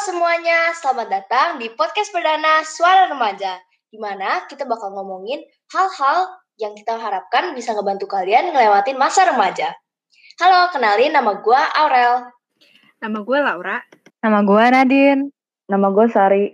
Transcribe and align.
semuanya, 0.00 0.72
selamat 0.80 1.12
datang 1.12 1.48
di 1.60 1.68
podcast 1.76 2.08
perdana 2.08 2.64
Suara 2.64 3.12
Remaja, 3.12 3.60
di 3.92 4.00
mana 4.00 4.48
kita 4.48 4.64
bakal 4.64 4.96
ngomongin 4.96 5.44
hal-hal 5.76 6.40
yang 6.56 6.72
kita 6.72 6.96
harapkan 6.96 7.52
bisa 7.52 7.76
ngebantu 7.76 8.08
kalian 8.08 8.48
ngelewatin 8.48 8.96
masa 8.96 9.28
remaja. 9.28 9.76
Halo, 10.40 10.72
kenalin 10.72 11.12
nama 11.12 11.36
gue 11.36 11.60
Aurel. 11.76 12.32
Nama 13.04 13.18
gue 13.20 13.38
Laura. 13.44 13.76
Nama 14.24 14.40
gue 14.40 14.64
Nadine. 14.72 15.22
Nama 15.68 15.86
gue 15.92 16.06
Sari. 16.08 16.46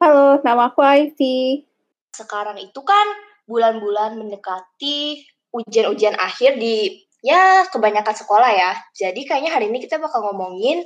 Halo, 0.00 0.40
nama 0.40 0.72
aku 0.72 0.80
Ivy. 0.80 1.68
Sekarang 2.16 2.56
itu 2.56 2.80
kan 2.80 3.06
bulan-bulan 3.44 4.16
mendekati 4.16 5.20
ujian-ujian 5.52 6.16
akhir 6.16 6.56
di 6.56 7.04
ya 7.20 7.68
kebanyakan 7.68 8.16
sekolah 8.16 8.48
ya. 8.56 8.72
Jadi 8.96 9.28
kayaknya 9.28 9.52
hari 9.52 9.68
ini 9.68 9.84
kita 9.84 10.00
bakal 10.00 10.24
ngomongin 10.32 10.80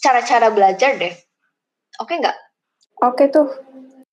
cara-cara 0.00 0.48
belajar 0.50 0.96
deh. 0.96 1.14
Oke 2.00 2.16
nggak? 2.16 2.38
Oke 3.04 3.28
tuh. 3.28 3.52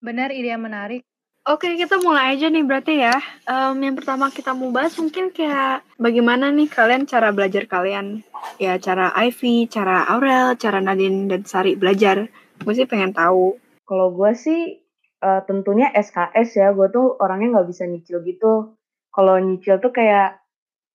Benar 0.04 0.36
ide 0.36 0.52
yang 0.52 0.68
menarik. 0.68 1.08
Oke, 1.48 1.80
kita 1.80 1.96
mulai 2.04 2.36
aja 2.36 2.52
nih 2.52 2.60
berarti 2.68 3.00
ya. 3.00 3.16
Um, 3.48 3.80
yang 3.80 3.96
pertama 3.96 4.28
kita 4.28 4.52
mau 4.52 4.68
bahas 4.68 5.00
mungkin 5.00 5.32
kayak 5.32 5.80
bagaimana 5.96 6.52
nih 6.52 6.68
kalian 6.68 7.08
cara 7.08 7.32
belajar 7.32 7.64
kalian. 7.72 8.28
Ya, 8.60 8.76
cara 8.76 9.16
Ivy, 9.16 9.72
cara 9.72 10.04
Aurel, 10.12 10.60
cara 10.60 10.84
Nadine 10.84 11.32
dan 11.32 11.48
Sari 11.48 11.80
belajar. 11.80 12.28
Gue 12.60 12.74
sih 12.76 12.84
pengen 12.84 13.16
tahu. 13.16 13.56
Kalau 13.88 14.12
gue 14.12 14.36
sih 14.36 14.84
uh, 15.24 15.40
tentunya 15.48 15.88
SKS 15.96 16.60
ya. 16.60 16.76
Gue 16.76 16.92
tuh 16.92 17.16
orangnya 17.16 17.64
nggak 17.64 17.72
bisa 17.72 17.88
nyicil 17.88 18.20
gitu. 18.28 18.76
Kalau 19.08 19.40
nyicil 19.40 19.80
tuh 19.80 19.96
kayak, 19.96 20.44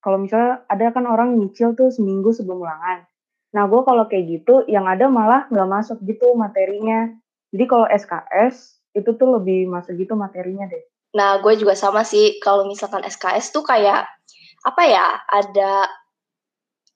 kalau 0.05 0.21
misalnya 0.21 0.69
ada 0.69 0.93
kan 0.93 1.09
orang 1.09 1.41
nyicil 1.41 1.73
tuh 1.73 1.89
seminggu 1.89 2.29
sebelum 2.37 2.61
ulangan. 2.61 3.09
Nah, 3.53 3.69
gue 3.69 3.81
kalau 3.85 4.09
kayak 4.09 4.25
gitu, 4.29 4.65
yang 4.65 4.89
ada 4.89 5.13
malah 5.13 5.45
nggak 5.53 5.69
masuk 5.69 6.01
gitu 6.09 6.33
materinya. 6.33 7.13
Jadi 7.53 7.65
kalau 7.69 7.85
SKS, 7.85 8.81
itu 8.97 9.11
tuh 9.17 9.29
lebih 9.41 9.69
masuk 9.69 9.97
gitu 9.97 10.17
materinya 10.17 10.65
deh. 10.69 10.81
Nah, 11.13 11.41
gue 11.45 11.53
juga 11.61 11.77
sama 11.77 12.01
sih. 12.05 12.41
Kalau 12.41 12.65
misalkan 12.65 13.05
SKS 13.05 13.53
tuh 13.53 13.61
kayak, 13.61 14.09
apa 14.65 14.83
ya, 14.89 15.21
ada 15.29 15.85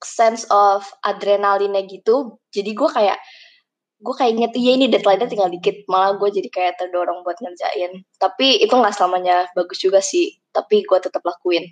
sense 0.01 0.49
of 0.49 0.85
adrenalinnya 1.05 1.85
gitu. 1.85 2.41
Jadi 2.49 2.73
gue 2.73 2.89
kayak, 2.89 3.17
gue 4.01 4.13
kayak 4.17 4.31
inget, 4.33 4.51
iya 4.57 4.71
ini 4.77 4.85
deadline-nya 4.89 5.29
tinggal 5.29 5.53
dikit. 5.53 5.85
Malah 5.85 6.17
gue 6.17 6.29
jadi 6.33 6.49
kayak 6.49 6.81
terdorong 6.81 7.21
buat 7.21 7.37
ngerjain. 7.37 8.01
Tapi 8.17 8.65
itu 8.65 8.73
nggak 8.73 8.97
selamanya 8.97 9.45
bagus 9.53 9.77
juga 9.77 10.01
sih. 10.01 10.41
Tapi 10.49 10.81
gue 10.89 10.97
tetap 10.97 11.21
lakuin. 11.21 11.69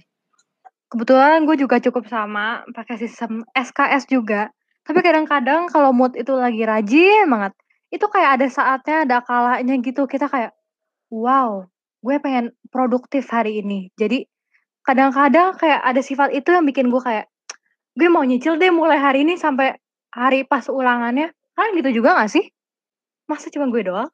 Kebetulan 0.93 1.49
gue 1.49 1.57
juga 1.57 1.81
cukup 1.81 2.05
sama, 2.05 2.61
pakai 2.69 3.01
sistem 3.01 3.41
SKS 3.57 4.05
juga. 4.05 4.53
Tapi 4.85 4.99
kadang-kadang 5.01 5.65
kalau 5.73 5.89
mood 5.89 6.13
itu 6.13 6.29
lagi 6.37 6.61
rajin 6.61 7.25
banget, 7.25 7.57
itu 7.89 8.05
kayak 8.05 8.37
ada 8.37 8.47
saatnya, 8.47 8.97
ada 9.09 9.17
kalanya 9.25 9.75
gitu. 9.81 10.05
Kita 10.05 10.29
kayak, 10.29 10.53
wow, 11.09 11.65
gue 12.05 12.15
pengen 12.21 12.53
produktif 12.69 13.25
hari 13.33 13.65
ini. 13.65 13.89
Jadi 13.97 14.29
kadang-kadang 14.85 15.57
kayak 15.57 15.81
ada 15.81 16.01
sifat 16.05 16.37
itu 16.37 16.53
yang 16.53 16.69
bikin 16.69 16.93
gue 16.93 17.01
kayak, 17.01 17.25
gue 17.97 18.07
mau 18.13 18.21
nyicil 18.21 18.61
deh 18.61 18.69
mulai 18.69 19.01
hari 19.01 19.25
ini 19.25 19.41
sampai 19.41 19.73
hari 20.13 20.45
pas 20.45 20.69
ulangannya. 20.69 21.33
Kan 21.57 21.73
gitu 21.73 21.89
juga 22.03 22.21
gak 22.21 22.29
sih? 22.29 22.45
Masa 23.25 23.49
cuma 23.49 23.65
gue 23.73 23.81
doang? 23.81 24.13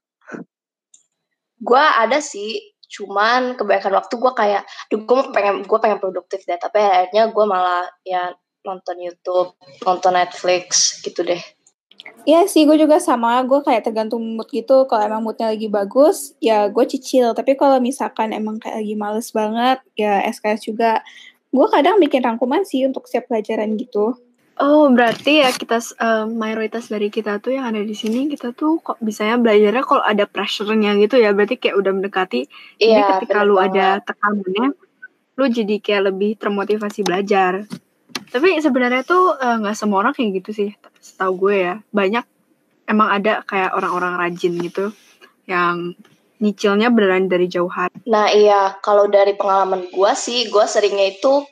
Gue 1.60 1.84
ada 1.84 2.24
sih, 2.24 2.58
cuman 2.88 3.60
kebanyakan 3.60 4.00
waktu 4.00 4.14
gue 4.16 4.32
kayak, 4.40 4.64
gue 4.88 5.20
pengen 5.36 5.68
gue 5.68 5.80
pengen 5.84 6.00
produktif 6.00 6.48
deh. 6.48 6.56
Tapi 6.56 6.80
akhirnya 6.80 7.28
gue 7.28 7.46
malah 7.50 7.92
ya 8.08 8.32
nonton 8.66 8.98
YouTube, 8.98 9.54
nonton 9.86 10.14
Netflix 10.14 11.00
gitu 11.02 11.26
deh. 11.26 11.42
Iya 12.22 12.46
sih, 12.46 12.70
gue 12.70 12.78
juga 12.78 13.02
sama. 13.02 13.42
Gue 13.46 13.66
kayak 13.66 13.90
tergantung 13.90 14.22
mood 14.38 14.50
gitu. 14.54 14.86
Kalau 14.86 15.02
emang 15.02 15.26
moodnya 15.26 15.54
lagi 15.54 15.66
bagus, 15.70 16.38
ya 16.38 16.70
gue 16.70 16.86
cicil. 16.86 17.34
Tapi 17.34 17.58
kalau 17.58 17.82
misalkan 17.82 18.34
emang 18.34 18.62
kayak 18.62 18.82
lagi 18.82 18.96
males 18.98 19.34
banget, 19.34 19.82
ya 19.98 20.22
SKS 20.30 20.70
juga. 20.70 21.02
Gue 21.50 21.68
kadang 21.70 21.98
bikin 21.98 22.22
rangkuman 22.22 22.62
sih 22.62 22.86
untuk 22.86 23.10
setiap 23.10 23.30
pelajaran 23.30 23.74
gitu. 23.78 24.18
Oh, 24.62 24.86
berarti 24.94 25.42
ya 25.42 25.50
kita 25.50 25.82
uh, 25.98 26.30
mayoritas 26.30 26.86
dari 26.86 27.10
kita 27.10 27.42
tuh 27.42 27.58
yang 27.58 27.74
ada 27.74 27.82
di 27.82 27.98
sini 27.98 28.30
kita 28.30 28.54
tuh 28.54 28.78
kok 28.78 29.02
bisanya 29.02 29.42
belajarnya 29.42 29.82
kalau 29.82 30.04
ada 30.06 30.30
pressure-nya 30.30 30.94
gitu 31.02 31.18
ya. 31.18 31.34
Berarti 31.34 31.58
kayak 31.58 31.76
udah 31.82 31.92
mendekati. 31.98 32.46
Iya, 32.78 33.02
jadi 33.02 33.02
ketika 33.18 33.42
lu 33.42 33.58
banget. 33.58 33.74
ada 33.74 33.86
tekanannya, 34.06 34.68
lu 35.42 35.46
jadi 35.50 35.76
kayak 35.82 36.04
lebih 36.14 36.32
termotivasi 36.38 37.02
belajar. 37.02 37.66
Tapi 38.32 38.64
sebenarnya 38.64 39.04
tuh 39.04 39.36
nggak 39.36 39.76
uh, 39.76 39.80
semua 39.80 40.08
orang 40.08 40.16
kayak 40.16 40.40
gitu 40.40 40.52
sih, 40.56 40.70
setahu 41.04 41.48
gue 41.48 41.56
ya. 41.68 41.76
Banyak 41.92 42.26
emang 42.88 43.12
ada 43.12 43.44
kayak 43.44 43.76
orang-orang 43.76 44.16
rajin 44.20 44.56
gitu 44.60 44.96
yang 45.48 45.96
nyicilnya 46.42 46.90
beneran 46.90 47.30
dari 47.30 47.46
jauh 47.46 47.70
hari. 47.70 47.94
Nah 48.10 48.34
iya, 48.34 48.76
kalau 48.82 49.06
dari 49.06 49.38
pengalaman 49.38 49.86
gue 49.94 50.12
sih, 50.18 50.50
gue 50.50 50.66
seringnya 50.66 51.14
itu 51.14 51.46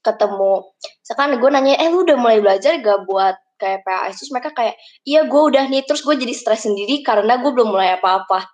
ketemu, 0.00 0.64
sekarang 1.04 1.36
gue 1.36 1.50
nanya, 1.52 1.76
eh 1.76 1.92
lu 1.92 2.04
udah 2.08 2.16
mulai 2.16 2.40
belajar 2.40 2.80
gak 2.80 3.04
buat 3.04 3.36
kayak 3.60 3.84
PAS? 3.84 4.20
Terus 4.20 4.32
mereka 4.32 4.50
kayak, 4.56 4.76
iya 5.04 5.28
gue 5.28 5.42
udah 5.52 5.68
nih, 5.68 5.84
terus 5.84 6.00
gue 6.00 6.16
jadi 6.16 6.32
stres 6.32 6.64
sendiri 6.64 7.04
karena 7.04 7.36
gue 7.36 7.52
belum 7.52 7.68
mulai 7.68 8.00
apa-apa. 8.00 8.48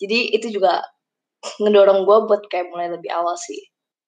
Jadi 0.00 0.32
itu 0.32 0.48
juga 0.48 0.80
ngedorong 1.62 2.08
gue 2.08 2.18
buat 2.24 2.42
kayak 2.48 2.72
mulai 2.72 2.88
lebih 2.88 3.12
awal 3.12 3.36
sih. 3.36 3.60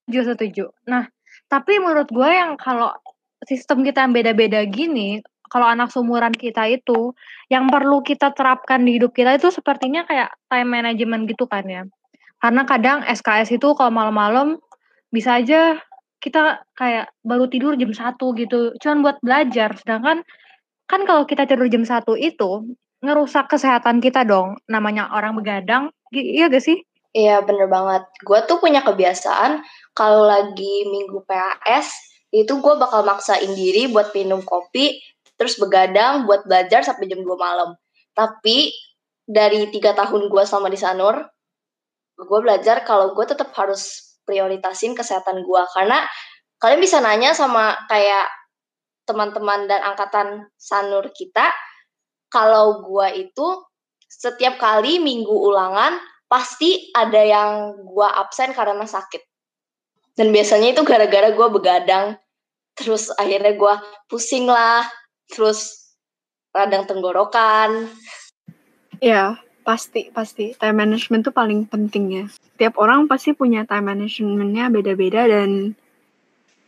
Setuju, 0.08 0.20
setuju. 0.32 0.64
Nah, 0.88 1.12
tapi 1.52 1.76
menurut 1.76 2.08
gue 2.08 2.30
yang 2.32 2.56
kalau 2.56 2.96
sistem 3.44 3.84
kita 3.84 4.08
yang 4.08 4.16
beda-beda 4.16 4.64
gini, 4.64 5.20
kalau 5.52 5.68
anak 5.68 5.92
seumuran 5.92 6.32
kita 6.32 6.64
itu, 6.64 7.12
yang 7.52 7.68
perlu 7.68 8.00
kita 8.00 8.32
terapkan 8.32 8.80
di 8.88 8.96
hidup 8.96 9.12
kita 9.12 9.36
itu 9.36 9.52
sepertinya 9.52 10.08
kayak 10.08 10.32
time 10.48 10.72
management 10.72 11.28
gitu 11.28 11.44
kan 11.44 11.68
ya. 11.68 11.84
Karena 12.40 12.64
kadang 12.64 13.04
SKS 13.04 13.60
itu 13.60 13.76
kalau 13.76 13.92
malam-malam 13.92 14.56
bisa 15.12 15.36
aja 15.44 15.76
kita 16.24 16.64
kayak 16.72 17.12
baru 17.20 17.52
tidur 17.52 17.76
jam 17.76 17.92
satu 17.92 18.32
gitu, 18.32 18.72
cuman 18.80 19.04
buat 19.04 19.16
belajar. 19.20 19.76
Sedangkan 19.76 20.24
kan 20.88 21.00
kalau 21.04 21.28
kita 21.28 21.44
tidur 21.44 21.68
jam 21.68 21.84
satu 21.84 22.16
itu 22.16 22.72
ngerusak 23.04 23.52
kesehatan 23.52 24.00
kita 24.00 24.24
dong. 24.24 24.56
Namanya 24.72 25.12
orang 25.12 25.36
begadang, 25.36 25.92
iya 26.16 26.48
gak 26.48 26.64
sih? 26.64 26.80
Iya 27.12 27.44
bener 27.44 27.68
banget. 27.68 28.08
Gue 28.24 28.40
tuh 28.48 28.56
punya 28.56 28.80
kebiasaan 28.80 29.60
kalau 29.92 30.24
lagi 30.24 30.88
minggu 30.88 31.28
PAS 31.28 31.92
itu 32.32 32.48
gue 32.48 32.74
bakal 32.80 33.04
maksain 33.04 33.52
diri 33.52 33.92
buat 33.92 34.16
minum 34.16 34.40
kopi 34.40 34.96
terus 35.36 35.60
begadang 35.60 36.24
buat 36.24 36.48
belajar 36.48 36.80
sampai 36.80 37.12
jam 37.12 37.20
2 37.20 37.28
malam. 37.36 37.76
Tapi 38.16 38.72
dari 39.28 39.68
tiga 39.68 39.92
tahun 39.92 40.32
gue 40.32 40.42
selama 40.48 40.72
di 40.72 40.80
Sanur, 40.80 41.20
gue 42.16 42.40
belajar 42.40 42.80
kalau 42.88 43.12
gue 43.12 43.24
tetap 43.28 43.52
harus 43.60 44.16
prioritasin 44.24 44.96
kesehatan 44.96 45.44
gue 45.44 45.62
karena 45.76 46.06
kalian 46.62 46.80
bisa 46.80 47.02
nanya 47.02 47.36
sama 47.36 47.74
kayak 47.92 48.30
teman-teman 49.04 49.68
dan 49.68 49.82
angkatan 49.82 50.48
Sanur 50.56 51.10
kita 51.12 51.50
kalau 52.32 52.80
gue 52.86 53.28
itu 53.28 53.46
setiap 54.06 54.56
kali 54.56 55.02
minggu 55.02 55.32
ulangan 55.32 55.98
pasti 56.32 56.88
ada 56.96 57.20
yang 57.20 57.76
gue 57.84 58.08
absen 58.08 58.56
karena 58.56 58.88
sakit. 58.88 59.20
Dan 60.16 60.32
biasanya 60.32 60.72
itu 60.72 60.80
gara-gara 60.80 61.28
gue 61.28 61.48
begadang, 61.52 62.16
terus 62.72 63.12
akhirnya 63.20 63.52
gue 63.52 63.74
pusing 64.08 64.48
lah, 64.48 64.88
terus 65.28 65.92
radang 66.56 66.88
tenggorokan. 66.88 67.92
Ya, 69.04 69.36
pasti, 69.64 70.08
pasti. 70.08 70.56
Time 70.56 70.88
management 70.88 71.28
tuh 71.28 71.36
paling 71.36 71.68
penting 71.68 72.04
ya. 72.08 72.24
Tiap 72.56 72.80
orang 72.80 73.08
pasti 73.12 73.36
punya 73.36 73.68
time 73.68 73.92
managementnya 73.92 74.72
beda-beda 74.72 75.28
dan 75.28 75.76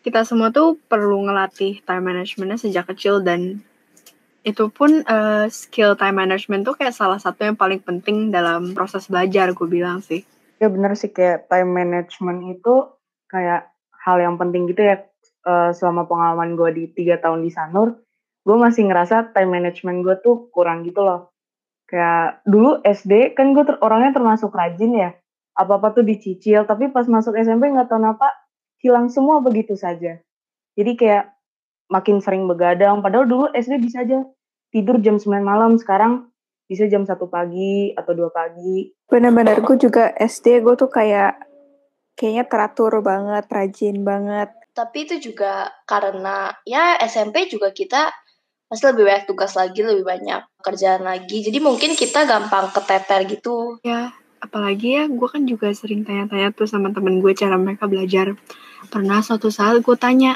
kita 0.04 0.28
semua 0.28 0.52
tuh 0.52 0.76
perlu 0.92 1.25
ngelatih 1.25 1.81
time 1.88 2.04
managementnya 2.04 2.60
sejak 2.60 2.84
kecil 2.93 3.25
dan 3.25 3.64
itu 4.44 4.69
pun 4.69 5.00
uh, 5.08 5.49
skill 5.49 5.96
time 5.96 6.20
management 6.20 6.69
tuh 6.69 6.76
kayak 6.76 6.93
salah 6.93 7.17
satu 7.17 7.49
yang 7.49 7.56
paling 7.56 7.81
penting 7.81 8.29
dalam 8.29 8.76
proses 8.76 9.08
belajar 9.08 9.56
gue 9.56 9.64
bilang 9.64 10.05
sih. 10.05 10.20
Ya 10.61 10.69
bener 10.69 10.93
sih 10.94 11.08
kayak 11.08 11.49
time 11.49 11.73
management 11.73 12.61
itu 12.61 12.93
kayak 13.32 13.73
hal 14.05 14.20
yang 14.20 14.37
penting 14.37 14.69
gitu 14.69 14.85
ya 14.85 15.00
uh, 15.49 15.73
selama 15.73 16.05
pengalaman 16.05 16.61
gue 16.61 16.70
di 16.76 16.85
tiga 16.93 17.17
tahun 17.25 17.41
di 17.41 17.50
Sanur, 17.50 18.05
gue 18.44 18.56
masih 18.61 18.85
ngerasa 18.85 19.32
time 19.32 19.49
management 19.49 20.05
gue 20.05 20.17
tuh 20.20 20.52
kurang 20.52 20.85
gitu 20.85 21.00
loh. 21.00 21.32
Kayak 21.88 22.44
dulu 22.44 22.85
SD 22.85 23.32
kan 23.32 23.56
gue 23.56 23.64
ter 23.64 23.81
orangnya 23.81 24.12
termasuk 24.12 24.52
rajin 24.52 24.93
ya, 24.93 25.11
apa-apa 25.56 25.97
tuh 25.97 26.05
dicicil, 26.05 26.69
tapi 26.69 26.93
pas 26.93 27.08
masuk 27.08 27.32
SMP 27.32 27.73
nggak 27.73 27.88
tahu 27.88 27.97
kenapa 27.97 28.29
hilang 28.85 29.08
semua 29.08 29.40
begitu 29.40 29.73
saja. 29.73 30.20
Jadi 30.76 30.93
kayak 31.00 31.32
makin 31.88 32.20
sering 32.25 32.49
begadang 32.49 33.05
padahal 33.05 33.29
dulu 33.29 33.47
SD 33.52 33.81
bisa 33.81 34.05
aja 34.05 34.25
tidur 34.75 34.99
jam 34.99 35.23
9 35.23 35.31
malam 35.47 35.79
sekarang 35.79 36.26
bisa 36.67 36.91
jam 36.91 37.06
satu 37.06 37.31
pagi 37.31 37.94
atau 37.94 38.11
dua 38.19 38.35
pagi 38.35 38.91
bener-bener 39.06 39.62
gue 39.62 39.79
juga 39.79 40.11
SD 40.19 40.67
gue 40.67 40.75
tuh 40.75 40.91
kayak 40.91 41.38
kayaknya 42.19 42.50
teratur 42.50 42.99
banget 42.99 43.47
rajin 43.47 44.03
banget 44.03 44.50
tapi 44.75 45.06
itu 45.06 45.31
juga 45.31 45.71
karena 45.87 46.50
ya 46.67 46.99
SMP 47.06 47.47
juga 47.47 47.71
kita 47.71 48.11
pasti 48.67 48.91
lebih 48.91 49.06
banyak 49.06 49.25
tugas 49.31 49.55
lagi, 49.55 49.81
lebih 49.87 50.03
banyak 50.03 50.43
kerjaan 50.59 51.06
lagi. 51.06 51.47
Jadi 51.47 51.62
mungkin 51.62 51.94
kita 51.94 52.26
gampang 52.26 52.75
keteter 52.75 53.23
gitu. 53.31 53.79
Ya, 53.87 54.11
apalagi 54.43 54.99
ya 54.99 55.06
gue 55.06 55.29
kan 55.31 55.47
juga 55.47 55.71
sering 55.71 56.03
tanya-tanya 56.03 56.50
tuh 56.50 56.67
sama 56.67 56.91
temen 56.91 57.23
gue 57.23 57.32
cara 57.38 57.55
mereka 57.55 57.87
belajar. 57.87 58.35
Pernah 58.91 59.23
suatu 59.23 59.47
saat 59.55 59.79
gue 59.79 59.97
tanya, 59.97 60.35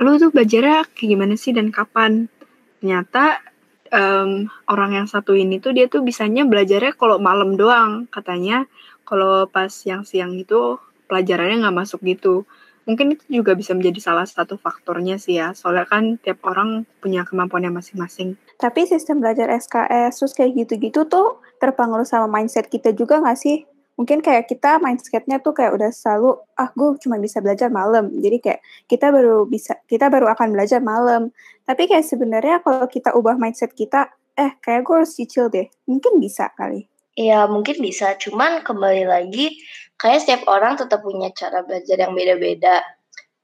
lu 0.00 0.16
tuh 0.16 0.32
belajarnya 0.32 0.88
kayak 0.96 1.08
gimana 1.12 1.34
sih 1.36 1.52
dan 1.52 1.68
kapan? 1.68 2.32
Ternyata 2.80 3.44
um, 3.90 4.48
orang 4.70 4.90
yang 5.02 5.06
satu 5.06 5.34
ini 5.34 5.58
tuh 5.58 5.74
dia 5.74 5.86
tuh 5.86 6.02
bisanya 6.02 6.46
belajarnya 6.46 6.96
kalau 6.96 7.18
malam 7.18 7.54
doang 7.54 8.06
katanya. 8.08 8.66
Kalau 9.06 9.50
pas 9.50 9.66
siang-siang 9.66 10.38
itu 10.38 10.78
pelajarannya 11.10 11.66
nggak 11.66 11.76
masuk 11.76 12.00
gitu. 12.06 12.46
Mungkin 12.86 13.18
itu 13.18 13.42
juga 13.42 13.54
bisa 13.58 13.74
menjadi 13.74 13.98
salah 14.02 14.26
satu 14.26 14.56
faktornya 14.56 15.18
sih 15.20 15.38
ya 15.38 15.52
soalnya 15.54 15.86
kan 15.86 16.16
tiap 16.18 16.42
orang 16.46 16.86
punya 17.02 17.26
kemampuannya 17.26 17.74
masing-masing. 17.74 18.38
Tapi 18.58 18.86
sistem 18.86 19.22
belajar 19.22 19.50
SKS 19.50 20.22
terus 20.22 20.32
kayak 20.34 20.54
gitu-gitu 20.64 21.06
tuh 21.06 21.42
terpengaruh 21.58 22.06
sama 22.06 22.26
mindset 22.30 22.70
kita 22.70 22.94
juga 22.96 23.20
nggak 23.20 23.38
sih 23.38 23.69
mungkin 24.00 24.24
kayak 24.24 24.48
kita 24.48 24.80
mindsetnya 24.80 25.44
tuh 25.44 25.52
kayak 25.52 25.76
udah 25.76 25.92
selalu 25.92 26.40
ah 26.56 26.72
gue 26.72 26.96
cuma 27.04 27.20
bisa 27.20 27.44
belajar 27.44 27.68
malam. 27.68 28.08
Jadi 28.16 28.40
kayak 28.40 28.60
kita 28.88 29.12
baru 29.12 29.44
bisa 29.44 29.76
kita 29.84 30.08
baru 30.08 30.32
akan 30.32 30.56
belajar 30.56 30.80
malam. 30.80 31.36
Tapi 31.68 31.84
kayak 31.84 32.08
sebenarnya 32.08 32.64
kalau 32.64 32.88
kita 32.88 33.12
ubah 33.12 33.36
mindset 33.36 33.76
kita 33.76 34.08
eh 34.40 34.56
kayak 34.64 34.88
gue 34.88 35.04
harus 35.04 35.12
cicil 35.12 35.52
deh. 35.52 35.68
Mungkin 35.84 36.16
bisa 36.16 36.48
kali. 36.56 36.88
Iya 37.12 37.44
mungkin 37.44 37.84
bisa, 37.84 38.16
cuman 38.16 38.64
kembali 38.64 39.04
lagi 39.04 39.60
kayak 40.00 40.24
setiap 40.24 40.48
orang 40.48 40.80
tetap 40.80 41.04
punya 41.04 41.28
cara 41.36 41.60
belajar 41.60 42.00
yang 42.00 42.16
beda-beda. 42.16 42.80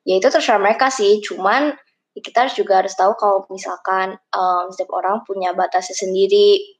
Ya 0.08 0.17
itu 0.17 0.29
terserah 0.32 0.62
mereka 0.62 0.88
sih, 0.88 1.20
cuman 1.20 1.76
ya 2.17 2.20
kita 2.25 2.49
harus 2.49 2.56
juga 2.56 2.81
harus 2.81 2.97
tahu 2.97 3.12
kalau 3.20 3.44
misalkan 3.53 4.17
um, 4.32 4.73
setiap 4.73 4.97
orang 4.97 5.20
punya 5.29 5.53
batasnya 5.53 5.93
sendiri 5.93 6.75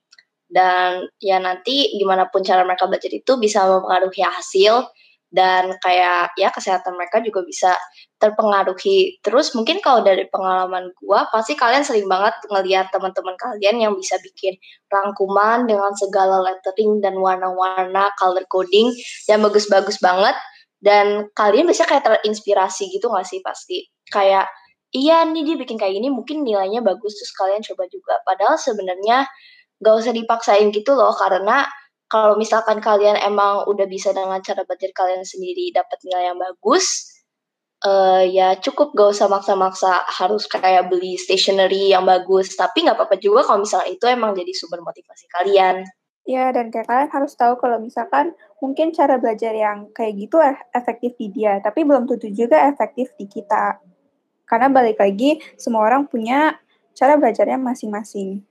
dan 0.46 1.10
ya 1.19 1.43
nanti 1.43 1.98
gimana 1.98 2.31
pun 2.31 2.46
cara 2.46 2.62
mereka 2.62 2.87
belajar 2.87 3.10
itu 3.10 3.32
bisa 3.38 3.66
mempengaruhi 3.66 4.22
hasil 4.22 4.87
dan 5.34 5.75
kayak 5.82 6.32
ya 6.38 6.48
kesehatan 6.54 6.94
mereka 6.94 7.19
juga 7.19 7.43
bisa 7.43 7.75
terpengaruhi. 8.22 9.19
Terus 9.20 9.52
mungkin 9.52 9.82
kalau 9.82 10.06
dari 10.06 10.25
pengalaman 10.31 10.94
gua 11.02 11.26
pasti 11.34 11.58
kalian 11.58 11.82
sering 11.82 12.06
banget 12.06 12.32
ngelihat 12.48 12.88
teman-teman 12.94 13.34
kalian 13.37 13.76
yang 13.82 13.93
bisa 13.98 14.16
bikin 14.22 14.54
rangkuman 14.88 15.66
dengan 15.66 15.93
segala 15.98 16.40
lettering 16.40 17.02
dan 17.02 17.19
warna-warna 17.19 18.14
color 18.16 18.46
coding 18.49 18.94
yang 19.28 19.42
bagus-bagus 19.42 19.99
banget. 19.99 20.34
Dan 20.81 21.26
kalian 21.34 21.66
bisa 21.66 21.82
kayak 21.88 22.04
terinspirasi 22.06 22.92
gitu 22.94 23.10
gak 23.10 23.26
sih 23.26 23.42
pasti? 23.42 23.90
Kayak 24.12 24.46
iya 24.94 25.26
nih 25.26 25.42
dia 25.42 25.56
bikin 25.58 25.76
kayak 25.76 25.99
gini 25.99 26.08
mungkin 26.12 26.46
nilainya 26.46 26.81
bagus 26.81 27.19
terus 27.19 27.32
kalian 27.34 27.60
coba 27.60 27.84
juga. 27.90 28.14
Padahal 28.22 28.56
sebenarnya 28.56 29.26
gak 29.82 29.94
usah 30.02 30.12
dipaksain 30.12 30.69
gitu 30.73 30.96
loh 30.96 31.12
karena 31.17 31.67
kalau 32.06 32.38
misalkan 32.38 32.78
kalian 32.78 33.19
emang 33.19 33.67
udah 33.67 33.84
bisa 33.90 34.14
dengan 34.14 34.38
cara 34.40 34.62
belajar 34.62 34.94
kalian 34.94 35.26
sendiri 35.26 35.75
dapat 35.75 35.99
nilai 36.06 36.32
yang 36.32 36.38
bagus 36.38 37.17
uh, 37.84 38.23
ya 38.25 38.56
cukup 38.56 38.94
gak 38.96 39.12
usah 39.17 39.28
maksa-maksa 39.28 40.06
harus 40.08 40.49
kayak 40.49 40.88
beli 40.88 41.19
stationery 41.20 41.93
yang 41.93 42.06
bagus 42.06 42.55
tapi 42.55 42.87
nggak 42.87 42.96
apa-apa 42.96 43.17
juga 43.20 43.44
kalau 43.44 43.67
misalnya 43.67 43.90
itu 43.93 44.05
emang 44.08 44.32
jadi 44.32 44.52
sumber 44.56 44.81
motivasi 44.81 45.26
kalian 45.28 45.84
Ya, 46.26 46.50
dan 46.50 46.75
kayak 46.75 46.90
kalian 46.90 47.11
harus 47.14 47.38
tahu 47.38 47.55
kalau 47.55 47.78
misalkan 47.78 48.34
mungkin 48.58 48.90
cara 48.90 49.14
belajar 49.14 49.55
yang 49.55 49.94
kayak 49.94 50.26
gitu 50.26 50.43
eh, 50.43 50.58
efektif 50.75 51.14
di 51.14 51.31
dia, 51.31 51.62
tapi 51.62 51.87
belum 51.87 52.11
tentu 52.11 52.26
juga 52.34 52.67
efektif 52.67 53.14
di 53.14 53.31
kita. 53.31 53.78
Karena 54.43 54.67
balik 54.67 54.99
lagi, 54.99 55.38
semua 55.55 55.87
orang 55.87 56.11
punya 56.11 56.58
cara 56.99 57.14
belajarnya 57.14 57.62
masing-masing. 57.62 58.43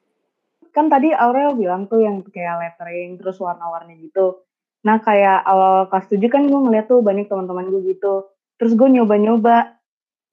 Kan 0.76 0.92
tadi 0.92 1.16
Aurel 1.16 1.56
bilang 1.56 1.88
tuh 1.88 2.04
yang 2.04 2.20
kayak 2.28 2.60
lettering, 2.60 3.16
terus 3.16 3.40
warna-warni 3.40 3.96
gitu. 4.04 4.44
Nah, 4.84 5.00
kayak 5.00 5.48
awal 5.48 5.88
kelas 5.88 6.12
7 6.12 6.28
kan 6.28 6.44
gue 6.46 6.60
ngeliat 6.60 6.92
tuh 6.92 7.00
banyak 7.00 7.32
teman-teman 7.32 7.72
gue 7.72 7.96
gitu. 7.96 8.28
Terus 8.60 8.76
gue 8.76 8.90
nyoba-nyoba. 8.92 9.80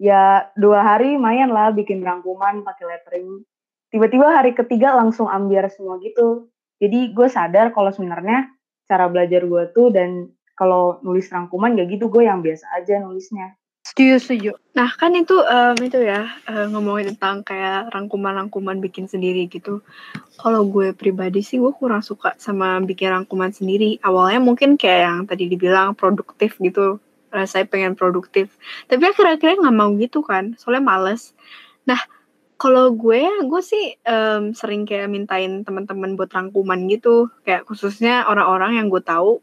Ya 0.03 0.51
dua 0.59 0.83
hari 0.83 1.15
main 1.15 1.47
lah 1.47 1.71
bikin 1.71 2.03
rangkuman 2.03 2.67
pakai 2.67 2.91
lettering. 2.91 3.47
Tiba-tiba 3.95 4.35
hari 4.35 4.51
ketiga 4.51 4.99
langsung 4.99 5.31
ambiar 5.31 5.71
semua 5.71 6.03
gitu. 6.03 6.51
Jadi 6.83 7.15
gue 7.15 7.29
sadar 7.31 7.71
kalau 7.71 7.95
sebenarnya 7.95 8.51
cara 8.91 9.07
belajar 9.07 9.47
gue 9.47 9.63
tuh 9.71 9.95
dan 9.95 10.27
kalau 10.59 10.99
nulis 11.07 11.31
rangkuman 11.31 11.79
ya 11.79 11.87
gitu 11.87 12.11
gue 12.11 12.27
yang 12.27 12.43
biasa 12.43 12.67
aja 12.83 12.99
nulisnya 12.99 13.55
Setuju, 13.93 14.15
setuju. 14.25 14.53
Nah, 14.73 14.89
kan 14.97 15.13
itu 15.13 15.37
um, 15.37 15.77
itu 15.77 16.01
ya 16.01 16.33
uh, 16.49 16.65
ngomongin 16.73 17.13
tentang 17.13 17.45
kayak 17.45 17.93
rangkuman-rangkuman 17.93 18.81
bikin 18.81 19.05
sendiri 19.05 19.45
gitu. 19.53 19.85
Kalau 20.41 20.65
gue 20.65 20.97
pribadi 20.97 21.45
sih 21.45 21.61
gue 21.61 21.77
kurang 21.77 22.01
suka 22.01 22.33
sama 22.41 22.81
bikin 22.81 23.13
rangkuman 23.13 23.53
sendiri. 23.53 24.01
Awalnya 24.01 24.41
mungkin 24.41 24.81
kayak 24.81 25.01
yang 25.05 25.19
tadi 25.29 25.45
dibilang 25.53 25.93
produktif 25.93 26.57
gitu 26.57 27.05
saya 27.49 27.65
pengen 27.65 27.97
produktif 27.97 28.53
tapi 28.87 29.09
akhir-akhirnya 29.09 29.65
nggak 29.65 29.77
mau 29.77 29.91
gitu 29.97 30.21
kan 30.21 30.53
soalnya 30.61 30.85
males 30.85 31.33
nah 31.89 31.99
kalau 32.61 32.95
gue 32.95 33.27
gue 33.43 33.63
sih 33.65 33.97
um, 34.07 34.55
sering 34.55 34.87
kayak 34.87 35.11
mintain 35.11 35.67
teman-teman 35.67 36.15
buat 36.15 36.31
rangkuman 36.31 36.79
gitu 36.93 37.33
kayak 37.43 37.67
khususnya 37.67 38.29
orang-orang 38.29 38.79
yang 38.79 38.87
gue 38.93 39.03
tahu 39.03 39.41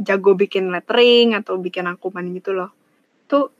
jago 0.00 0.34
bikin 0.34 0.72
lettering 0.72 1.36
atau 1.36 1.60
bikin 1.60 1.86
rangkuman 1.86 2.24
gitu 2.34 2.56
loh 2.56 2.72
tuh 3.28 3.52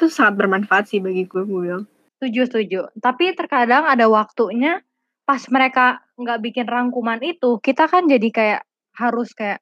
tuh 0.00 0.08
sangat 0.08 0.40
bermanfaat 0.40 0.88
sih 0.88 1.04
bagi 1.04 1.28
gue 1.28 1.44
gue 1.44 1.60
bilang 1.60 1.84
setuju 2.16 2.40
setuju 2.48 2.80
tapi 2.98 3.36
terkadang 3.36 3.84
ada 3.84 4.08
waktunya 4.08 4.80
pas 5.28 5.44
mereka 5.52 6.00
nggak 6.16 6.40
bikin 6.40 6.66
rangkuman 6.66 7.20
itu 7.20 7.60
kita 7.60 7.86
kan 7.86 8.08
jadi 8.08 8.28
kayak 8.32 8.62
harus 8.96 9.30
kayak 9.36 9.60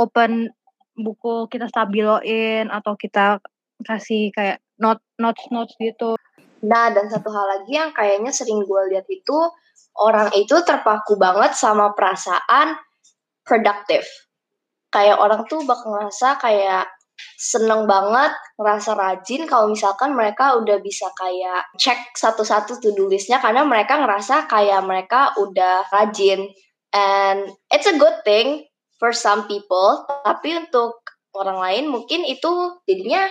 open 0.00 0.48
buku 0.96 1.50
kita 1.52 1.68
stabiloin 1.68 2.72
atau 2.72 2.96
kita 2.96 3.40
kasih 3.84 4.32
kayak 4.32 4.60
note 4.80 5.00
notes 5.16 5.44
notes 5.52 5.74
gitu. 5.80 6.16
Nah 6.64 6.92
dan 6.92 7.08
satu 7.08 7.28
hal 7.32 7.46
lagi 7.60 7.72
yang 7.72 7.92
kayaknya 7.92 8.32
sering 8.32 8.64
gue 8.64 8.82
lihat 8.92 9.08
itu 9.08 9.38
orang 10.00 10.32
itu 10.36 10.56
terpaku 10.64 11.16
banget 11.16 11.56
sama 11.56 11.92
perasaan 11.96 12.76
produktif. 13.44 14.04
Kayak 14.92 15.20
orang 15.20 15.44
tuh 15.48 15.64
bakal 15.64 15.96
ngerasa 15.96 16.36
kayak 16.40 16.88
seneng 17.40 17.88
banget, 17.88 18.32
ngerasa 18.60 18.92
rajin 18.94 19.48
kalau 19.48 19.72
misalkan 19.72 20.12
mereka 20.12 20.56
udah 20.60 20.78
bisa 20.84 21.08
kayak 21.16 21.72
cek 21.80 22.16
satu-satu 22.16 22.80
to-do 22.80 23.08
listnya 23.08 23.40
karena 23.40 23.64
mereka 23.64 23.96
ngerasa 23.96 24.44
kayak 24.50 24.84
mereka 24.84 25.32
udah 25.40 25.88
rajin. 25.88 26.50
And 26.90 27.48
it's 27.70 27.86
a 27.86 27.96
good 27.96 28.20
thing 28.26 28.66
for 28.98 29.14
some 29.14 29.48
people, 29.48 30.04
tapi 30.26 30.58
untuk 30.58 31.00
orang 31.32 31.58
lain 31.62 31.84
mungkin 31.88 32.26
itu 32.26 32.82
jadinya 32.84 33.24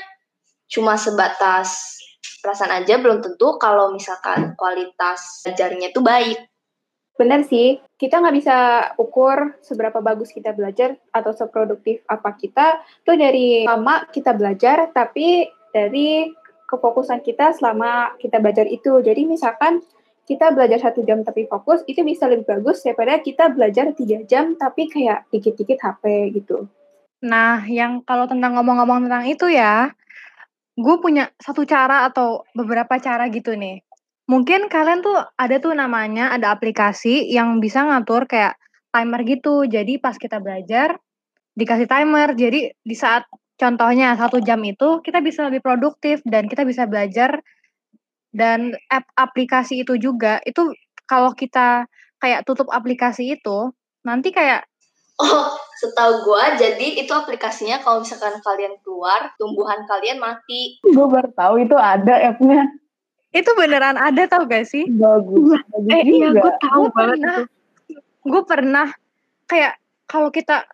cuma 0.69 0.95
sebatas 0.95 1.99
perasaan 2.39 2.83
aja 2.83 2.97
belum 2.97 3.19
tentu 3.19 3.59
kalau 3.59 3.91
misalkan 3.91 4.55
kualitas 4.55 5.43
belajarnya 5.43 5.91
itu 5.91 5.99
baik. 5.99 6.39
Benar 7.19 7.43
sih, 7.43 7.83
kita 7.99 8.23
nggak 8.23 8.35
bisa 8.39 8.57
ukur 8.95 9.59
seberapa 9.59 9.99
bagus 9.99 10.31
kita 10.31 10.55
belajar 10.55 10.95
atau 11.11 11.35
seproduktif 11.35 11.99
apa 12.07 12.31
kita 12.39 12.79
tuh 13.03 13.19
dari 13.19 13.67
lama 13.67 14.07
kita 14.07 14.31
belajar, 14.39 14.87
tapi 14.95 15.43
dari 15.75 16.31
kefokusan 16.63 17.19
kita 17.19 17.51
selama 17.59 18.15
kita 18.15 18.39
belajar 18.39 18.71
itu. 18.71 19.03
Jadi 19.03 19.27
misalkan 19.27 19.83
kita 20.23 20.55
belajar 20.55 20.79
satu 20.79 21.03
jam 21.03 21.25
tapi 21.27 21.43
fokus 21.49 21.83
itu 21.91 22.05
bisa 22.07 22.29
lebih 22.31 22.47
bagus 22.47 22.87
daripada 22.87 23.19
kita 23.19 23.51
belajar 23.51 23.91
tiga 23.97 24.23
jam 24.23 24.55
tapi 24.55 24.87
kayak 24.87 25.27
dikit-dikit 25.33 25.75
HP 25.75 26.31
gitu. 26.39 26.71
Nah, 27.25 27.67
yang 27.67 27.99
kalau 28.07 28.31
tentang 28.31 28.55
ngomong-ngomong 28.55 29.09
tentang 29.09 29.27
itu 29.27 29.51
ya, 29.51 29.91
gue 30.79 30.95
punya 31.03 31.35
satu 31.35 31.67
cara 31.67 32.07
atau 32.07 32.47
beberapa 32.55 32.95
cara 32.95 33.27
gitu 33.27 33.59
nih. 33.59 33.83
Mungkin 34.29 34.69
kalian 34.69 35.01
tuh 35.01 35.17
ada 35.17 35.57
tuh 35.57 35.73
namanya 35.73 36.29
ada 36.29 36.53
aplikasi 36.53 37.33
yang 37.33 37.57
bisa 37.57 37.81
ngatur 37.81 38.29
kayak 38.29 38.61
timer 38.93 39.25
gitu. 39.25 39.65
Jadi 39.65 39.97
pas 39.97 40.13
kita 40.13 40.37
belajar 40.37 41.01
dikasih 41.57 41.89
timer. 41.89 42.37
Jadi 42.37 42.69
di 42.77 42.95
saat 42.95 43.25
contohnya 43.57 44.13
satu 44.13 44.37
jam 44.37 44.61
itu 44.61 45.01
kita 45.01 45.25
bisa 45.25 45.49
lebih 45.49 45.65
produktif 45.65 46.21
dan 46.29 46.45
kita 46.45 46.61
bisa 46.61 46.85
belajar 46.85 47.41
dan 48.29 48.77
app 48.93 49.09
aplikasi 49.17 49.81
itu 49.81 49.97
juga, 49.97 50.37
itu 50.45 50.69
kalau 51.09 51.33
kita 51.33 51.89
kayak 52.21 52.45
tutup 52.45 52.69
aplikasi 52.69 53.33
itu, 53.33 53.73
nanti 54.05 54.29
kayak 54.29 54.69
Oh, 55.19 55.51
setahu 55.75 56.23
gua 56.23 56.55
jadi 56.55 56.95
itu 56.95 57.11
aplikasinya 57.11 57.83
kalau 57.83 57.99
misalkan 57.99 58.39
kalian 58.39 58.79
keluar, 58.79 59.27
tumbuhan 59.35 59.83
kalian 59.83 60.15
mati. 60.15 60.79
Gue 60.79 61.11
baru 61.11 61.27
tahu 61.35 61.59
itu 61.59 61.75
ada 61.75 62.15
app-nya. 62.23 62.63
Itu 63.29 63.53
beneran 63.53 63.97
ada 63.97 64.25
tau 64.25 64.49
gak 64.49 64.65
sih? 64.65 64.89
Bagus. 64.89 65.61
bagus 65.69 65.93
eh 65.93 66.01
iya 66.05 66.33
gue 66.33 66.53
tahu 66.65 66.89
gua 66.89 66.95
banget 66.95 67.17
pernah, 67.21 67.37
Gue 68.25 68.41
pernah 68.45 68.87
kayak 69.45 69.73
kalau 70.09 70.29
kita 70.33 70.65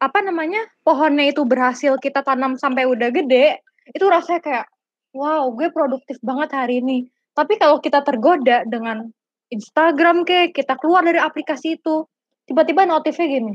apa 0.00 0.18
namanya 0.24 0.64
pohonnya 0.86 1.28
itu 1.28 1.44
berhasil 1.44 1.98
kita 2.00 2.24
tanam 2.24 2.56
sampai 2.56 2.88
udah 2.88 3.12
gede, 3.12 3.60
itu 3.90 4.06
rasanya 4.06 4.40
kayak 4.40 4.66
wow 5.12 5.50
gue 5.52 5.68
produktif 5.68 6.16
banget 6.24 6.56
hari 6.56 6.80
ini 6.80 7.10
Tapi 7.36 7.58
kalau 7.60 7.78
kita 7.78 8.02
tergoda 8.02 8.66
dengan 8.66 9.06
Instagram 9.50 10.22
ke 10.22 10.54
kita 10.54 10.78
keluar 10.78 11.02
dari 11.02 11.18
aplikasi 11.18 11.78
itu, 11.78 12.06
tiba-tiba 12.46 12.86
notifnya 12.86 13.26
gini. 13.26 13.54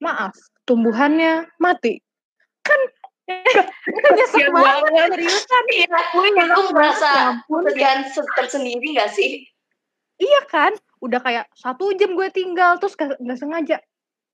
Maaf, 0.00 0.36
tumbuhannya 0.68 1.48
mati. 1.56 2.00
Nyesek 3.26 4.46
banget 4.54 4.82
seriusan. 5.18 5.64
Iya, 5.74 5.98
gue 6.14 6.28
itu 6.30 6.62
merasa 6.70 7.10
kerjaan 7.46 8.00
tersendiri 8.38 8.88
gak 8.94 9.10
sih? 9.10 9.46
Iya 10.16 10.40
kan, 10.48 10.72
udah 11.04 11.20
kayak 11.20 11.46
satu 11.52 11.92
jam 11.98 12.16
gue 12.16 12.28
tinggal 12.32 12.80
terus 12.80 12.96
nggak 12.96 13.36
sengaja 13.36 13.76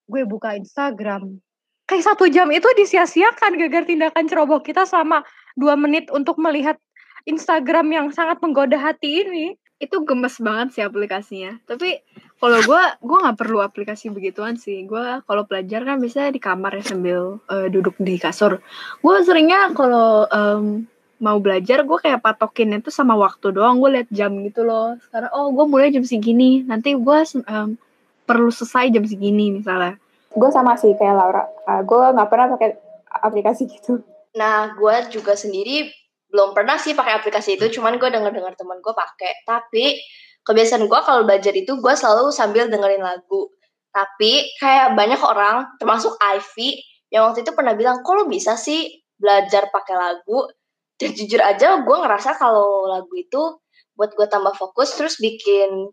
gue 0.07 0.23
buka 0.29 0.55
Instagram. 0.55 1.43
Kayak 1.91 2.15
satu 2.15 2.31
jam 2.31 2.47
itu 2.55 2.69
disia-siakan 2.79 3.59
gara-gara 3.59 3.83
tindakan 3.83 4.25
ceroboh 4.31 4.63
kita 4.63 4.87
selama 4.87 5.27
dua 5.59 5.75
menit 5.75 6.09
untuk 6.15 6.39
melihat 6.39 6.79
Instagram 7.27 7.91
yang 7.91 8.07
sangat 8.15 8.39
menggoda 8.39 8.79
hati 8.79 9.27
ini. 9.27 9.59
Itu 9.83 10.07
gemes 10.07 10.39
banget 10.39 10.79
sih 10.79 10.83
aplikasinya. 10.87 11.59
Tapi 11.67 11.99
kalau 12.39 12.62
gue, 12.62 12.83
gue 13.03 13.19
nggak 13.27 13.39
perlu 13.39 13.59
aplikasi 13.59 14.15
begituan 14.15 14.55
sih. 14.55 14.87
Gue 14.87 15.19
kalau 15.27 15.43
belajar 15.43 15.83
kan 15.83 15.99
biasanya 15.99 16.31
di 16.31 16.39
kamar 16.39 16.79
ya 16.79 16.85
sambil 16.87 17.43
uh, 17.51 17.67
duduk 17.67 17.99
di 17.99 18.15
kasur. 18.23 18.62
Gue 19.03 19.17
seringnya 19.27 19.75
kalau 19.75 20.31
um, 20.31 20.87
mau 21.23 21.39
belajar 21.39 21.87
gue 21.87 21.99
kayak 22.03 22.19
patokin 22.19 22.83
itu 22.83 22.91
sama 22.91 23.15
waktu 23.15 23.55
doang 23.55 23.79
gue 23.79 23.95
liat 23.95 24.11
jam 24.11 24.35
gitu 24.43 24.67
loh 24.67 24.99
sekarang 25.07 25.31
oh 25.31 25.55
gue 25.55 25.65
mulai 25.71 25.95
jam 25.95 26.03
segini 26.03 26.67
nanti 26.67 26.99
gue 26.99 27.19
um, 27.47 27.79
perlu 28.27 28.51
selesai 28.51 28.91
jam 28.91 29.07
segini 29.07 29.62
misalnya 29.62 30.03
gue 30.35 30.51
sama 30.51 30.75
sih 30.75 30.91
kayak 30.99 31.15
Laura 31.15 31.47
uh, 31.47 31.83
gue 31.87 32.03
nggak 32.19 32.27
pernah 32.27 32.47
pakai 32.59 32.75
aplikasi 33.23 33.71
gitu 33.71 34.03
nah 34.35 34.75
gue 34.75 34.95
juga 35.15 35.39
sendiri 35.39 35.95
belum 36.33 36.57
pernah 36.57 36.81
sih 36.81 36.97
pakai 36.97 37.21
aplikasi 37.21 37.61
itu 37.61 37.79
cuman 37.79 38.01
gue 38.01 38.09
denger 38.09 38.33
dengar 38.33 38.57
teman 38.57 38.81
gue 38.81 38.95
pakai. 38.97 39.45
Tapi 39.45 40.01
kebiasaan 40.43 40.89
gue 40.89 41.01
kalau 41.05 41.23
belajar 41.29 41.53
itu 41.53 41.77
gue 41.77 41.95
selalu 41.95 42.33
sambil 42.33 42.73
dengerin 42.73 43.05
lagu. 43.05 43.53
Tapi 43.93 44.57
kayak 44.57 44.97
banyak 44.97 45.21
orang 45.21 45.77
termasuk 45.77 46.17
Ivy 46.17 46.81
yang 47.12 47.29
waktu 47.29 47.45
itu 47.45 47.53
pernah 47.53 47.77
bilang 47.77 48.01
kok 48.01 48.17
lo 48.17 48.25
bisa 48.25 48.57
sih 48.57 49.05
belajar 49.21 49.69
pakai 49.69 49.95
lagu? 49.95 50.49
Dan 50.97 51.12
jujur 51.12 51.45
aja 51.45 51.85
gue 51.85 51.97
ngerasa 52.01 52.41
kalau 52.41 52.89
lagu 52.89 53.12
itu 53.12 53.61
buat 53.93 54.17
gue 54.17 54.25
tambah 54.25 54.57
fokus 54.57 54.97
terus 54.97 55.21
bikin 55.21 55.93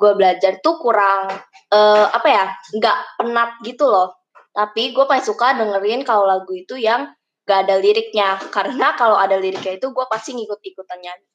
gue 0.00 0.12
belajar 0.16 0.62
tuh 0.62 0.78
kurang 0.78 1.28
uh, 1.74 2.06
apa 2.14 2.28
ya 2.30 2.44
nggak 2.78 2.98
penat 3.18 3.50
gitu 3.66 3.90
loh. 3.90 4.14
Tapi 4.54 4.94
gue 4.94 5.02
paling 5.02 5.26
suka 5.26 5.58
dengerin 5.58 6.06
kalau 6.06 6.30
lagu 6.30 6.54
itu 6.54 6.78
yang 6.78 7.10
gak 7.50 7.66
ada 7.66 7.82
liriknya 7.82 8.38
karena 8.54 8.94
kalau 8.94 9.18
ada 9.18 9.34
liriknya 9.34 9.82
itu 9.82 9.90
gue 9.90 10.06
pasti 10.06 10.38
ngikut-ikutan 10.38 11.02
nyanyi 11.02 11.26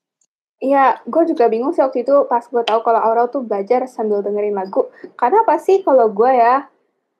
Iya, 0.63 1.03
gue 1.03 1.23
juga 1.27 1.51
bingung 1.51 1.75
sih 1.75 1.83
waktu 1.83 2.07
itu 2.07 2.15
pas 2.31 2.39
gue 2.47 2.63
tahu 2.63 2.79
kalau 2.79 2.97
Aurel 3.03 3.27
tuh 3.27 3.43
belajar 3.43 3.91
sambil 3.91 4.23
dengerin 4.23 4.55
lagu. 4.55 4.87
Karena 5.19 5.43
pasti 5.43 5.83
kalau 5.83 6.07
gue 6.07 6.31
ya 6.31 6.71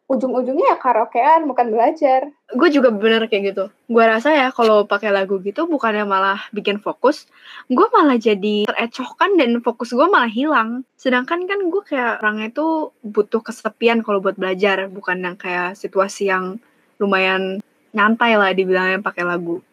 ujung-ujungnya 0.05 0.71
ya 0.71 0.77
karaokean 0.79 1.43
bukan 1.49 1.73
belajar. 1.73 2.31
Gue 2.53 2.69
juga 2.71 2.93
bener 2.95 3.27
kayak 3.27 3.43
gitu. 3.51 3.65
Gue 3.91 4.03
rasa 4.07 4.31
ya 4.31 4.47
kalau 4.55 4.87
pakai 4.87 5.11
lagu 5.11 5.41
gitu 5.43 5.67
bukannya 5.67 6.07
malah 6.07 6.47
bikin 6.55 6.79
fokus, 6.79 7.27
gue 7.67 7.87
malah 7.91 8.15
jadi 8.15 8.69
terecohkan 8.69 9.35
dan 9.35 9.59
fokus 9.59 9.91
gue 9.91 10.07
malah 10.07 10.31
hilang. 10.31 10.87
Sedangkan 10.95 11.43
kan 11.49 11.59
gue 11.67 11.83
kayak 11.83 12.23
orang 12.23 12.47
itu 12.47 12.95
butuh 13.03 13.43
kesepian 13.43 14.05
kalau 14.05 14.23
buat 14.23 14.39
belajar, 14.39 14.87
bukan 14.87 15.25
yang 15.25 15.35
kayak 15.35 15.75
situasi 15.75 16.31
yang 16.31 16.61
lumayan 17.01 17.59
nyantai 17.95 18.35
lah 18.35 18.51
dibilangnya 18.51 18.99
pakai 18.99 19.23
lagu. 19.23 19.63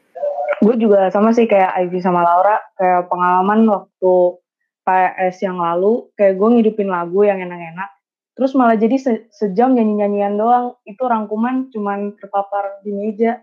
Gue 0.63 0.79
juga 0.79 1.11
sama 1.11 1.35
sih 1.35 1.51
kayak 1.51 1.75
Ivy 1.75 1.99
sama 1.99 2.23
Laura, 2.23 2.63
kayak 2.79 3.11
pengalaman 3.11 3.67
waktu 3.67 4.15
PS 4.87 5.43
yang 5.43 5.59
lalu, 5.59 6.07
kayak 6.15 6.39
gue 6.39 6.49
ngidupin 6.55 6.87
lagu 6.87 7.27
yang 7.27 7.43
enak-enak, 7.43 7.91
terus 8.39 8.55
malah 8.55 8.79
jadi 8.79 8.95
se 8.99 9.13
sejam 9.35 9.75
nyanyi-nyanyian 9.75 10.39
doang. 10.39 10.79
Itu 10.87 11.07
rangkuman 11.07 11.71
cuman 11.75 12.15
terpapar 12.19 12.83
di 12.87 12.95
meja. 12.95 13.43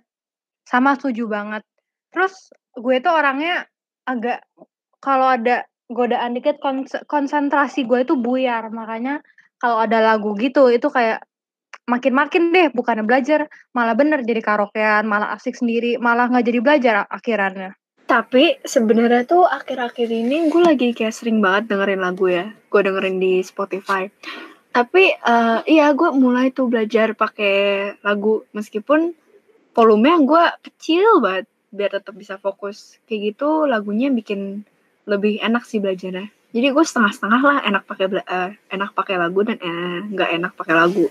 Sama 0.64 0.96
setuju 0.96 1.28
banget. 1.28 1.64
Terus 2.16 2.52
gue 2.76 2.96
tuh 3.04 3.12
orangnya 3.12 3.68
agak 4.08 4.48
kalau 5.04 5.36
ada 5.36 5.68
godaan 5.92 6.36
dikit 6.36 6.60
konsentrasi 7.08 7.84
gue 7.84 8.08
itu 8.08 8.16
buyar. 8.16 8.72
Makanya 8.72 9.20
kalau 9.60 9.84
ada 9.84 10.00
lagu 10.00 10.36
gitu 10.40 10.72
itu 10.72 10.88
kayak 10.88 11.24
makin-makin 11.89 12.53
deh 12.53 12.69
bukannya 12.69 13.01
belajar 13.01 13.50
malah 13.74 13.98
bener 13.98 14.22
jadi 14.22 14.46
karaokean 14.46 15.10
malah 15.10 15.34
asik 15.34 15.58
sendiri 15.58 15.98
malah 15.98 16.29
nggak 16.29 16.46
jadi 16.46 16.60
belajar 16.62 16.93
akhirannya 17.10 17.74
tapi 18.05 18.62
sebenarnya 18.62 19.25
tuh 19.25 19.46
akhir-akhir 19.50 20.10
ini 20.10 20.53
gue 20.53 20.62
lagi 20.62 20.93
kayak 20.93 21.13
sering 21.13 21.41
banget 21.41 21.74
dengerin 21.74 22.01
lagu 22.05 22.29
ya 22.29 22.53
gue 22.69 22.81
dengerin 22.86 23.17
di 23.17 23.41
Spotify 23.41 24.05
tapi, 24.69 25.10
uh, 25.12 25.65
iya 25.65 25.89
gue 25.98 26.13
mulai 26.13 26.53
tuh 26.53 26.69
belajar 26.69 27.17
pakai 27.17 27.98
lagu 28.05 28.46
meskipun 28.53 29.17
volumenya 29.74 30.17
gue 30.22 30.43
kecil 30.69 31.25
banget 31.25 31.50
biar 31.74 31.89
tetap 31.98 32.13
bisa 32.13 32.38
fokus. 32.38 33.01
Kayak 33.10 33.34
gitu 33.34 33.65
lagunya 33.65 34.13
bikin 34.13 34.62
lebih 35.10 35.41
enak 35.41 35.65
sih 35.65 35.81
belajarnya. 35.81 36.29
Jadi 36.53 36.67
gue 36.69 36.86
setengah-setengah 36.86 37.41
lah 37.41 37.58
enak 37.65 37.84
pakai 37.86 38.05
uh, 38.13 38.50
enak 38.69 38.89
pakai 38.93 39.15
lagu 39.17 39.41
dan 39.46 39.58
eh, 39.58 40.00
nggak 40.05 40.29
enak 40.38 40.51
pakai 40.53 40.75
lagu. 40.77 41.05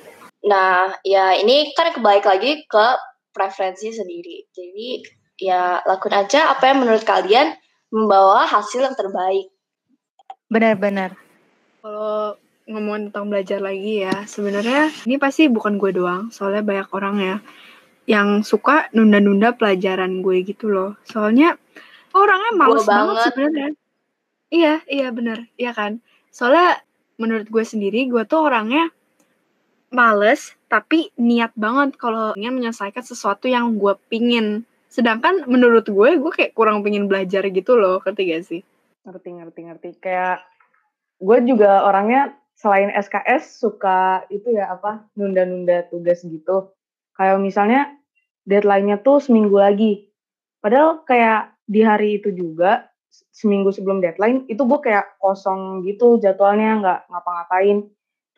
Nah, 0.47 0.95
ya 1.03 1.35
ini 1.41 1.75
kan 1.75 1.91
kebalik 1.91 2.23
lagi 2.23 2.63
ke 2.69 2.87
preferensi 3.35 3.91
sendiri. 3.91 4.47
Jadi 4.55 5.03
ya 5.39 5.83
lakukan 5.83 6.27
aja 6.27 6.55
apa 6.55 6.71
yang 6.71 6.83
menurut 6.83 7.03
kalian 7.03 7.55
membawa 7.91 8.47
hasil 8.47 8.85
yang 8.85 8.95
terbaik. 8.99 9.51
Benar-benar. 10.51 11.17
Kalau 11.83 12.37
ngomongin 12.69 13.09
tentang 13.09 13.33
belajar 13.33 13.59
lagi 13.65 14.05
ya, 14.05 14.29
sebenarnya 14.29 14.93
ini 15.09 15.17
pasti 15.17 15.49
bukan 15.49 15.81
gue 15.81 15.95
doang, 15.97 16.29
soalnya 16.29 16.61
banyak 16.61 16.89
orang 16.93 17.17
ya 17.19 17.37
yang 18.09 18.41
suka 18.41 18.89
nunda-nunda 18.97 19.53
pelajaran 19.57 20.25
gue 20.25 20.45
gitu 20.45 20.69
loh. 20.69 20.97
Soalnya 21.05 21.57
orangnya 22.13 22.53
males 22.57 22.85
banget, 22.85 22.89
banget 22.89 23.25
sebenarnya. 23.33 23.71
Iya, 24.49 24.75
iya 24.89 25.09
bener, 25.13 25.39
iya 25.61 25.73
kan. 25.77 26.01
Soalnya 26.33 26.81
menurut 27.21 27.49
gue 27.53 27.65
sendiri, 27.65 28.09
gue 28.09 28.25
tuh 28.25 28.49
orangnya 28.49 28.89
males, 29.89 30.57
tapi 30.69 31.11
niat 31.17 31.53
banget 31.57 31.97
kalau 31.97 32.37
ingin 32.37 32.61
menyelesaikan 32.61 33.05
sesuatu 33.05 33.49
yang 33.49 33.77
gue 33.81 33.95
pingin. 34.13 34.69
Sedangkan 34.89 35.45
menurut 35.49 35.89
gue, 35.89 36.17
gue 36.17 36.33
kayak 36.33 36.53
kurang 36.57 36.81
pingin 36.81 37.09
belajar 37.09 37.45
gitu 37.49 37.77
loh, 37.77 38.01
ngerti 38.05 38.23
gak 38.33 38.45
sih? 38.45 38.61
Ngerti, 39.05 39.29
ngerti, 39.37 39.61
ngerti. 39.69 39.89
Kayak 40.01 40.45
gue 41.21 41.39
juga 41.45 41.85
orangnya 41.85 42.37
selain 42.59 42.91
SKS 42.91 43.63
suka 43.63 44.27
itu 44.35 44.51
ya 44.51 44.75
apa 44.75 45.07
nunda-nunda 45.15 45.87
tugas 45.87 46.27
gitu. 46.27 46.75
Kayak 47.15 47.39
misalnya 47.39 47.95
deadline-nya 48.49 49.05
tuh 49.05 49.23
seminggu 49.23 49.57
lagi. 49.61 50.11
Padahal 50.59 51.07
kayak 51.07 51.55
di 51.69 51.85
hari 51.85 52.19
itu 52.19 52.35
juga 52.35 52.89
seminggu 53.11 53.71
sebelum 53.71 54.03
deadline 54.03 54.49
itu 54.51 54.59
gue 54.67 54.81
kayak 54.83 55.21
kosong 55.23 55.87
gitu 55.87 56.19
jadwalnya 56.19 56.83
nggak 56.83 57.01
ngapa-ngapain. 57.13 57.79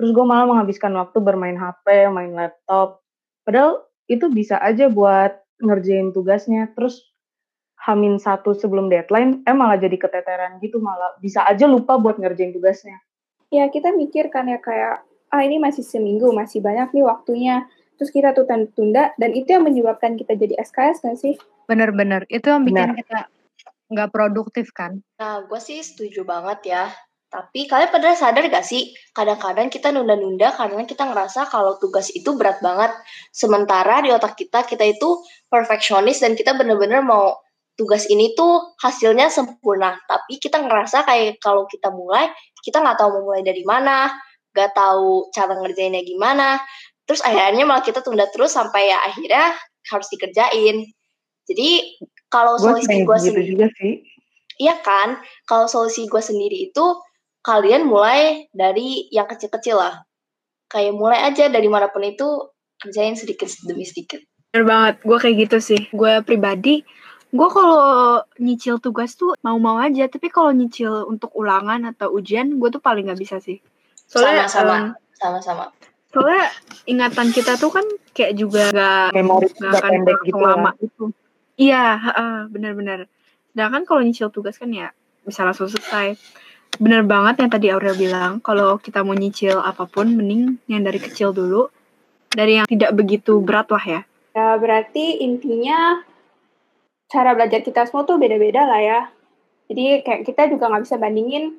Terus 0.00 0.16
gue 0.16 0.25
malah 0.25 0.49
menghabiskan 0.49 0.97
waktu 0.97 1.21
bermain 1.21 1.61
HP, 1.61 2.09
main 2.09 2.33
laptop. 2.33 3.04
Padahal 3.45 3.85
itu 4.09 4.33
bisa 4.33 4.57
aja 4.57 4.88
buat 4.88 5.37
ngerjain 5.61 6.16
tugasnya. 6.16 6.73
Terus 6.73 7.04
hamin 7.85 8.16
satu 8.16 8.57
sebelum 8.57 8.88
deadline, 8.88 9.45
eh 9.45 9.52
malah 9.52 9.76
jadi 9.76 10.00
keteteran 10.00 10.57
gitu 10.64 10.80
malah 10.80 11.21
bisa 11.21 11.45
aja 11.45 11.69
lupa 11.69 12.00
buat 12.00 12.16
ngerjain 12.16 12.57
tugasnya 12.57 12.97
ya 13.50 13.66
kita 13.69 13.92
mikir 13.92 14.30
kan 14.30 14.47
ya 14.47 14.62
kayak 14.62 15.02
ah 15.30 15.42
ini 15.42 15.59
masih 15.59 15.83
seminggu 15.83 16.30
masih 16.30 16.62
banyak 16.62 16.95
nih 16.95 17.04
waktunya 17.04 17.66
terus 17.99 18.14
kita 18.14 18.33
tuh 18.33 18.47
tunda 18.73 19.12
dan 19.19 19.30
itu 19.35 19.50
yang 19.52 19.66
menyebabkan 19.66 20.16
kita 20.16 20.38
jadi 20.38 20.57
SKS 20.62 21.02
kan 21.02 21.14
sih 21.19 21.35
bener-bener 21.66 22.25
itu 22.30 22.47
yang 22.47 22.64
bikin 22.64 22.95
Bener. 22.95 22.99
kita 23.04 23.19
nggak 23.90 24.11
produktif 24.14 24.71
kan 24.71 25.02
nah 25.19 25.42
gue 25.42 25.61
sih 25.61 25.83
setuju 25.83 26.23
banget 26.23 26.59
ya 26.71 26.85
tapi 27.31 27.71
kalian 27.71 27.95
pernah 27.95 28.19
sadar 28.19 28.43
gak 28.51 28.67
sih 28.67 28.91
kadang-kadang 29.15 29.71
kita 29.71 29.95
nunda-nunda 29.95 30.51
karena 30.51 30.83
kita 30.83 31.07
ngerasa 31.07 31.47
kalau 31.47 31.79
tugas 31.79 32.11
itu 32.11 32.35
berat 32.35 32.59
banget 32.59 32.91
sementara 33.31 34.03
di 34.03 34.11
otak 34.11 34.35
kita 34.35 34.67
kita 34.67 34.83
itu 34.83 35.23
perfeksionis 35.47 36.19
dan 36.19 36.35
kita 36.35 36.59
bener-bener 36.59 37.07
mau 37.07 37.39
tugas 37.79 38.11
ini 38.11 38.35
tuh 38.35 38.75
hasilnya 38.83 39.31
sempurna 39.31 39.95
tapi 40.11 40.43
kita 40.43 40.59
ngerasa 40.59 41.07
kayak 41.07 41.39
kalau 41.39 41.71
kita 41.71 41.89
mulai 41.95 42.29
kita 42.61 42.79
nggak 42.81 42.99
tahu 43.01 43.09
mau 43.21 43.33
mulai 43.33 43.43
dari 43.43 43.65
mana, 43.65 44.13
nggak 44.53 44.71
tahu 44.77 45.33
cara 45.33 45.57
ngerjainnya 45.57 46.05
gimana. 46.05 46.61
Terus 47.09 47.25
akhirnya 47.25 47.65
malah 47.67 47.83
kita 47.83 48.05
tunda 48.05 48.29
terus 48.31 48.55
sampai 48.55 48.93
ya 48.93 49.01
akhirnya 49.03 49.57
harus 49.91 50.09
dikerjain. 50.13 50.87
Jadi 51.49 51.71
kalau 52.31 52.55
solusi 52.61 53.03
gue 53.03 53.17
gitu 53.19 53.35
sendiri, 53.35 53.49
juga 53.51 53.67
sih. 53.75 53.93
iya 54.63 54.79
kan? 54.79 55.19
Kalau 55.49 55.67
solusi 55.67 56.07
gue 56.07 56.23
sendiri 56.23 56.71
itu 56.71 56.85
kalian 57.40 57.88
mulai 57.88 58.49
dari 58.52 59.09
yang 59.12 59.28
kecil-kecil 59.28 59.76
lah. 59.80 60.04
Kayak 60.70 60.94
mulai 60.94 61.26
aja 61.26 61.50
dari 61.50 61.66
mana 61.66 61.90
pun 61.90 62.06
itu 62.06 62.50
kerjain 62.78 63.18
sedikit 63.18 63.50
demi 63.66 63.82
sedikit. 63.82 64.23
Bener 64.54 64.66
banget, 64.66 64.94
gue 65.02 65.18
kayak 65.18 65.37
gitu 65.49 65.56
sih. 65.59 65.80
Gue 65.90 66.23
pribadi 66.23 66.87
Gue 67.30 67.47
kalau 67.47 68.18
nyicil 68.42 68.82
tugas 68.82 69.14
tuh 69.14 69.38
mau-mau 69.47 69.78
aja, 69.78 70.11
tapi 70.11 70.35
kalau 70.35 70.50
nyicil 70.50 71.06
untuk 71.06 71.30
ulangan 71.38 71.87
atau 71.87 72.11
ujian, 72.11 72.59
gue 72.59 72.68
tuh 72.75 72.82
paling 72.82 73.06
nggak 73.06 73.23
bisa 73.23 73.38
sih. 73.38 73.62
Soalnya 74.11 74.50
sama-sama, 74.50 74.99
sama-sama. 75.14 75.64
Soalnya 76.11 76.50
ingatan 76.90 77.30
kita 77.30 77.54
tuh 77.54 77.70
kan 77.70 77.87
kayak 78.11 78.35
juga 78.35 78.75
gak, 78.75 79.14
memori 79.14 79.47
gak 79.47 79.78
akan 79.78 79.90
pendek 80.02 80.18
gitu 80.26 80.42
lama 80.42 80.75
ya. 80.75 80.82
itu. 80.82 81.04
Iya, 81.54 81.87
uh, 82.02 82.40
benar-benar. 82.50 83.06
Sedangkan 83.54 83.87
kalau 83.87 84.02
nyicil 84.02 84.35
tugas 84.35 84.59
kan 84.59 84.75
ya 84.75 84.90
bisa 85.23 85.47
langsung 85.47 85.70
selesai. 85.70 86.18
Bener 86.79 87.03
banget 87.03 87.43
yang 87.43 87.50
tadi 87.50 87.67
Aurel 87.73 87.97
bilang, 87.99 88.39
kalau 88.39 88.79
kita 88.79 89.03
mau 89.03 89.17
nyicil 89.17 89.59
apa 89.59 89.89
pun, 89.89 90.12
mending 90.12 90.61
yang 90.71 90.87
dari 90.87 91.03
kecil 91.03 91.35
dulu, 91.35 91.67
dari 92.31 92.62
yang 92.62 92.67
tidak 92.71 92.95
begitu 92.95 93.43
berat 93.43 93.69
lah 93.73 93.85
ya. 93.85 94.00
Ya 94.39 94.55
berarti 94.61 95.19
intinya 95.27 96.07
cara 97.11 97.35
belajar 97.35 97.67
kita 97.67 97.91
semua 97.91 98.07
tuh 98.07 98.23
beda-beda 98.23 98.62
lah 98.62 98.81
ya. 98.81 99.00
Jadi 99.67 100.07
kayak 100.07 100.23
kita 100.27 100.50
juga 100.50 100.71
nggak 100.71 100.85
bisa 100.87 100.97
bandingin 100.99 101.59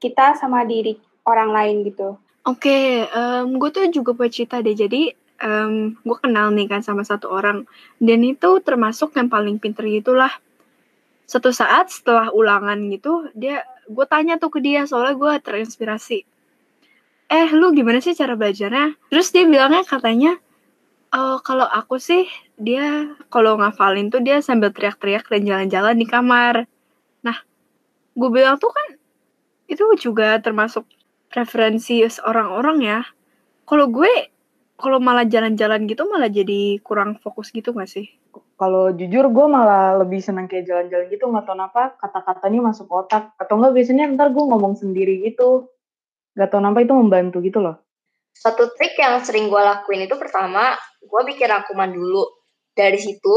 kita 0.00 0.36
sama 0.40 0.64
diri 0.64 0.96
orang 1.28 1.52
lain 1.52 1.76
gitu. 1.84 2.16
Oke, 2.48 2.72
okay, 2.72 2.84
um, 3.12 3.60
gue 3.60 3.68
tuh 3.68 3.84
juga 3.92 4.16
punya 4.16 4.32
cerita 4.32 4.64
deh. 4.64 4.72
Jadi 4.72 5.12
um, 5.44 5.92
gue 6.00 6.16
kenal 6.16 6.48
nih 6.56 6.64
kan 6.64 6.80
sama 6.80 7.04
satu 7.04 7.28
orang 7.28 7.68
dan 8.00 8.20
itu 8.24 8.60
termasuk 8.64 9.12
yang 9.20 9.28
paling 9.28 9.60
pinter 9.60 9.84
gitulah. 9.84 10.32
Satu 11.28 11.52
saat 11.52 11.92
setelah 11.92 12.32
ulangan 12.32 12.80
gitu, 12.88 13.28
dia 13.36 13.60
gue 13.88 14.06
tanya 14.06 14.36
tuh 14.36 14.52
ke 14.52 14.60
dia 14.60 14.84
soalnya 14.84 15.16
gue 15.16 15.32
terinspirasi. 15.40 16.20
Eh, 17.28 17.48
lu 17.52 17.72
gimana 17.72 18.00
sih 18.00 18.16
cara 18.16 18.36
belajarnya? 18.36 18.96
Terus 19.12 19.28
dia 19.32 19.44
bilangnya 19.44 19.84
katanya, 19.84 20.36
Oh, 21.08 21.40
kalau 21.40 21.64
aku 21.64 21.96
sih 21.96 22.28
dia 22.60 23.16
kalau 23.32 23.56
ngafalin 23.56 24.12
tuh 24.12 24.20
dia 24.20 24.44
sambil 24.44 24.68
teriak-teriak 24.76 25.24
dan 25.24 25.40
jalan-jalan 25.48 25.96
di 25.96 26.04
kamar. 26.04 26.68
Nah, 27.24 27.36
gue 28.12 28.28
bilang 28.28 28.60
tuh 28.60 28.68
kan 28.68 29.00
itu 29.72 29.88
juga 29.96 30.36
termasuk 30.36 30.84
preferensi 31.32 32.04
orang-orang 32.20 32.78
ya. 32.84 33.00
Kalau 33.64 33.88
gue 33.88 34.12
kalau 34.76 35.00
malah 35.00 35.24
jalan-jalan 35.24 35.88
gitu 35.88 36.04
malah 36.04 36.28
jadi 36.28 36.76
kurang 36.84 37.16
fokus 37.24 37.56
gitu 37.56 37.72
gak 37.72 37.88
sih? 37.88 38.12
Kalau 38.58 38.90
jujur 38.90 39.30
gue 39.30 39.46
malah 39.46 40.02
lebih 40.02 40.18
senang 40.18 40.50
kayak 40.50 40.66
jalan-jalan 40.66 41.06
gitu 41.14 41.30
nggak 41.30 41.46
tau 41.46 41.54
kenapa 41.54 41.94
kata-katanya 42.02 42.74
masuk 42.74 42.90
otak 42.90 43.30
atau 43.38 43.54
enggak 43.54 43.70
biasanya 43.78 44.10
ntar 44.18 44.34
gue 44.34 44.44
ngomong 44.44 44.74
sendiri 44.74 45.22
gitu. 45.22 45.70
Gak 46.34 46.50
tau 46.50 46.58
kenapa 46.58 46.82
itu 46.82 46.94
membantu 46.94 47.38
gitu 47.38 47.62
loh. 47.62 47.78
Satu 48.34 48.70
trik 48.74 48.94
yang 48.98 49.18
sering 49.22 49.50
gue 49.50 49.58
lakuin 49.58 50.06
itu 50.06 50.14
pertama, 50.14 50.74
gue 51.02 51.20
bikin 51.26 51.50
rangkuman 51.50 51.90
dulu. 51.90 52.22
Dari 52.74 52.94
situ, 52.94 53.34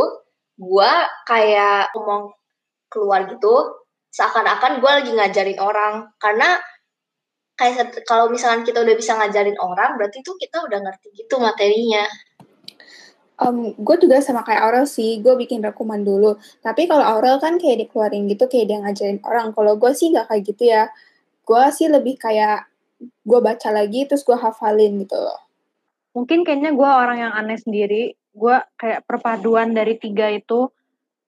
gue 0.57 0.91
kayak 1.25 1.89
ngomong 1.97 2.29
keluar 2.85 3.25
gitu, 3.25 3.81
seakan-akan 4.13 4.77
gue 4.77 4.91
lagi 5.01 5.11
ngajarin 5.17 5.57
orang. 5.57 6.13
Karena 6.21 6.61
kayak 7.57 8.05
kalau 8.05 8.29
misalkan 8.29 8.61
kita 8.61 8.85
udah 8.85 8.93
bisa 8.93 9.17
ngajarin 9.17 9.57
orang, 9.57 9.97
berarti 9.97 10.21
itu 10.21 10.37
kita 10.37 10.61
udah 10.61 10.79
ngerti 10.85 11.07
gitu 11.17 11.41
materinya. 11.41 12.05
Um, 13.41 13.73
gue 13.73 13.95
juga 13.97 14.21
sama 14.21 14.45
kayak 14.45 14.61
Aurel 14.69 14.85
sih, 14.85 15.17
gue 15.17 15.33
bikin 15.33 15.65
rekuman 15.65 16.05
dulu. 16.05 16.37
Tapi 16.61 16.85
kalau 16.85 17.01
Aurel 17.01 17.41
kan 17.41 17.57
kayak 17.57 17.89
dikeluarin 17.89 18.29
gitu, 18.29 18.45
kayak 18.45 18.69
dia 18.69 18.77
ngajarin 18.85 19.17
orang. 19.25 19.49
Kalau 19.57 19.73
gue 19.81 19.91
sih 19.97 20.13
gak 20.13 20.29
kayak 20.29 20.43
gitu 20.45 20.63
ya. 20.69 20.93
Gue 21.41 21.63
sih 21.73 21.89
lebih 21.89 22.21
kayak 22.21 22.69
gue 23.01 23.39
baca 23.41 23.69
lagi 23.73 24.05
terus 24.05 24.21
gue 24.21 24.37
hafalin 24.37 25.01
gitu 25.01 25.17
loh. 25.17 25.41
Mungkin 26.13 26.45
kayaknya 26.45 26.77
gue 26.77 26.85
orang 26.85 27.17
yang 27.17 27.33
aneh 27.33 27.57
sendiri. 27.57 28.13
Gue 28.29 28.61
kayak 28.77 29.09
perpaduan 29.09 29.73
dari 29.73 29.97
tiga 29.97 30.29
itu. 30.29 30.69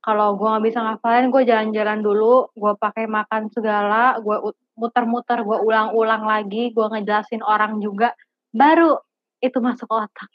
Kalau 0.04 0.38
gue 0.38 0.46
nggak 0.46 0.66
bisa 0.70 0.80
ngafalin, 0.86 1.34
gue 1.34 1.42
jalan-jalan 1.50 2.00
dulu. 2.06 2.54
Gue 2.54 2.78
pakai 2.78 3.10
makan 3.10 3.50
segala. 3.50 4.22
Gue 4.22 4.54
muter-muter, 4.78 5.42
gue 5.42 5.58
ulang-ulang 5.66 6.30
lagi. 6.30 6.70
Gue 6.76 6.86
ngejelasin 6.94 7.42
orang 7.42 7.82
juga. 7.82 8.14
Baru 8.54 9.02
itu 9.42 9.58
masuk 9.58 9.90
otak. 9.90 10.30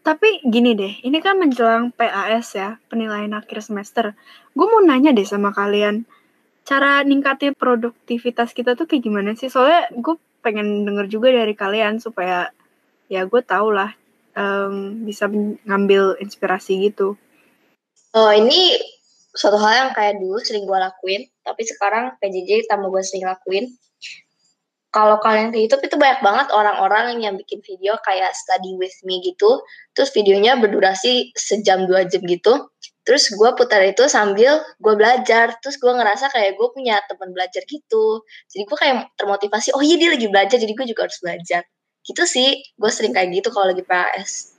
Tapi 0.00 0.40
gini 0.48 0.72
deh, 0.72 0.96
ini 1.04 1.20
kan 1.20 1.36
menjelang 1.36 1.92
PAS 1.92 2.56
ya, 2.56 2.80
penilaian 2.88 3.36
akhir 3.36 3.60
semester. 3.60 4.16
Gue 4.56 4.66
mau 4.66 4.80
nanya 4.80 5.12
deh 5.12 5.28
sama 5.28 5.52
kalian, 5.52 6.08
cara 6.64 7.04
ningkatin 7.04 7.52
produktivitas 7.52 8.56
kita 8.56 8.72
tuh 8.78 8.88
kayak 8.88 9.04
gimana 9.04 9.36
sih? 9.36 9.52
Soalnya 9.52 9.92
gue 9.92 10.16
pengen 10.40 10.88
denger 10.88 11.06
juga 11.12 11.28
dari 11.28 11.52
kalian 11.52 12.00
supaya 12.00 12.48
ya 13.12 13.28
gue 13.28 13.42
tau 13.44 13.68
lah 13.68 13.92
um, 14.38 15.04
bisa 15.04 15.28
ngambil 15.68 16.16
inspirasi 16.22 16.90
gitu. 16.90 17.20
Oh 18.16 18.32
ini 18.32 18.78
suatu 19.36 19.60
hal 19.60 19.86
yang 19.86 19.90
kayak 19.94 20.18
dulu 20.18 20.38
sering 20.42 20.66
gue 20.66 20.78
lakuin, 20.78 21.22
tapi 21.44 21.62
sekarang 21.62 22.16
PJJ 22.18 22.66
tambah 22.66 22.90
gue 22.90 23.02
sering 23.04 23.28
lakuin. 23.28 23.64
Kalau 24.90 25.22
kalian 25.22 25.54
ke 25.54 25.62
YouTube 25.62 25.86
itu 25.86 25.94
banyak 25.94 26.18
banget 26.18 26.50
orang-orang 26.50 27.22
yang 27.22 27.38
bikin 27.38 27.62
video 27.62 27.94
kayak 28.02 28.34
study 28.34 28.74
with 28.74 28.94
me 29.06 29.22
gitu, 29.22 29.62
terus 29.94 30.10
videonya 30.10 30.58
berdurasi 30.58 31.30
sejam 31.38 31.86
dua 31.86 32.10
jam 32.10 32.26
gitu. 32.26 32.66
Terus 33.06 33.30
gue 33.30 33.50
putar 33.54 33.86
itu 33.86 34.10
sambil 34.10 34.58
gue 34.82 34.94
belajar. 34.98 35.54
Terus 35.62 35.78
gue 35.78 35.94
ngerasa 35.94 36.34
kayak 36.34 36.58
gue 36.58 36.68
punya 36.74 36.98
teman 37.06 37.30
belajar 37.30 37.62
gitu. 37.70 38.26
Jadi 38.50 38.62
gue 38.66 38.78
kayak 38.78 39.14
termotivasi, 39.14 39.78
oh 39.78 39.82
iya 39.82 39.94
dia 39.94 40.10
lagi 40.10 40.26
belajar, 40.26 40.58
jadi 40.58 40.72
gue 40.74 40.86
juga 40.90 41.06
harus 41.06 41.18
belajar. 41.22 41.62
Gitu 42.02 42.22
sih, 42.26 42.58
gue 42.74 42.90
sering 42.90 43.14
kayak 43.14 43.30
gitu 43.30 43.54
kalau 43.54 43.70
lagi 43.70 43.86
PAS. 43.86 44.58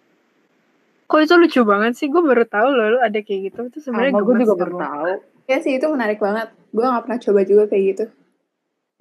Kok 1.12 1.20
itu 1.28 1.36
lucu 1.36 1.62
banget 1.68 2.00
sih? 2.00 2.08
Gue 2.08 2.24
baru 2.24 2.48
tahu 2.48 2.72
loh 2.72 3.04
ada 3.04 3.20
kayak 3.20 3.52
gitu. 3.52 3.68
Itu 3.68 3.84
sebenarnya 3.84 4.16
gue 4.16 4.36
juga 4.48 4.56
baru 4.56 4.74
tahu. 4.80 5.04
Ya 5.52 5.60
sih 5.60 5.76
itu 5.76 5.92
menarik 5.92 6.24
banget. 6.24 6.56
Gue 6.72 6.88
gak 6.88 7.04
pernah 7.04 7.20
coba 7.20 7.40
juga 7.44 7.64
kayak 7.68 7.84
gitu. 7.92 8.06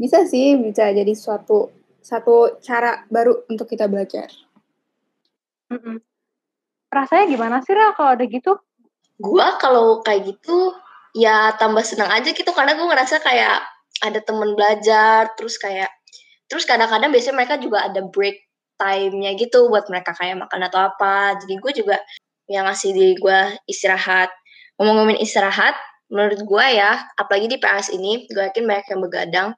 Bisa 0.01 0.25
sih, 0.25 0.57
bisa 0.57 0.89
jadi 0.97 1.13
suatu 1.13 1.69
satu 2.01 2.57
cara 2.65 3.05
baru 3.13 3.45
untuk 3.53 3.69
kita 3.69 3.85
belajar. 3.85 4.33
Mm 5.69 5.77
-mm. 5.77 5.97
Rasanya 6.89 7.29
gimana 7.29 7.61
sih 7.61 7.77
Ra 7.77 7.93
kalau 7.93 8.17
ada 8.17 8.25
gitu? 8.25 8.57
gue 9.21 9.47
kalau 9.61 10.01
kayak 10.01 10.33
gitu 10.33 10.73
ya 11.13 11.53
tambah 11.61 11.85
senang 11.85 12.09
aja 12.09 12.33
gitu 12.33 12.49
karena 12.57 12.73
gue 12.73 12.87
ngerasa 12.89 13.21
kayak 13.21 13.61
ada 14.01 14.21
temen 14.25 14.57
belajar 14.57 15.29
terus 15.37 15.61
kayak 15.61 15.93
terus 16.49 16.65
kadang-kadang 16.65 17.13
biasanya 17.13 17.37
mereka 17.37 17.61
juga 17.61 17.85
ada 17.85 18.01
break 18.09 18.41
time-nya 18.81 19.37
gitu 19.37 19.69
buat 19.69 19.93
mereka 19.93 20.17
kayak 20.17 20.41
makan 20.41 20.61
atau 20.73 20.89
apa 20.89 21.37
jadi 21.45 21.55
gue 21.61 21.73
juga 21.85 21.97
yang 22.49 22.65
ngasih 22.65 22.97
diri 22.97 23.15
gue 23.21 23.41
istirahat 23.69 24.33
ngomong-ngomongin 24.81 25.21
istirahat 25.21 25.77
menurut 26.09 26.41
gue 26.41 26.67
ya 26.81 27.05
apalagi 27.21 27.47
di 27.53 27.61
PS 27.61 27.93
ini 27.93 28.25
gue 28.25 28.41
yakin 28.41 28.65
banyak 28.65 28.87
yang 28.89 29.01
begadang 29.05 29.49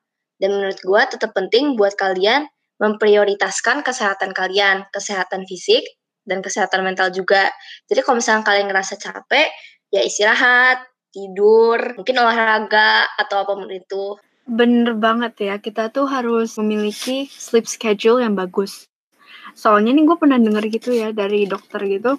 dan 0.42 0.59
menurut 0.59 0.83
gue 0.83 1.02
tetap 1.07 1.31
penting 1.38 1.78
buat 1.78 1.94
kalian 1.94 2.50
memprioritaskan 2.83 3.87
kesehatan 3.87 4.35
kalian 4.35 4.83
kesehatan 4.90 5.46
fisik 5.46 5.87
dan 6.26 6.42
kesehatan 6.42 6.83
mental 6.83 7.14
juga. 7.14 7.55
Jadi 7.87 8.02
kalau 8.02 8.18
misalnya 8.18 8.42
kalian 8.42 8.66
ngerasa 8.66 8.98
capek, 8.98 9.46
ya 9.94 10.02
istirahat, 10.02 10.83
tidur, 11.14 11.78
mungkin 11.94 12.18
olahraga 12.18 13.07
atau 13.14 13.46
apa 13.46 13.52
pun 13.55 13.70
itu. 13.70 14.18
Bener 14.42 14.98
banget 14.98 15.38
ya, 15.38 15.55
kita 15.62 15.94
tuh 15.94 16.11
harus 16.11 16.59
memiliki 16.59 17.31
sleep 17.31 17.70
schedule 17.70 18.18
yang 18.18 18.35
bagus. 18.35 18.90
Soalnya 19.55 19.94
nih 19.94 20.02
gue 20.02 20.18
pernah 20.18 20.42
denger 20.42 20.64
gitu 20.74 20.90
ya 20.90 21.14
dari 21.14 21.46
dokter 21.46 21.78
gitu, 21.87 22.18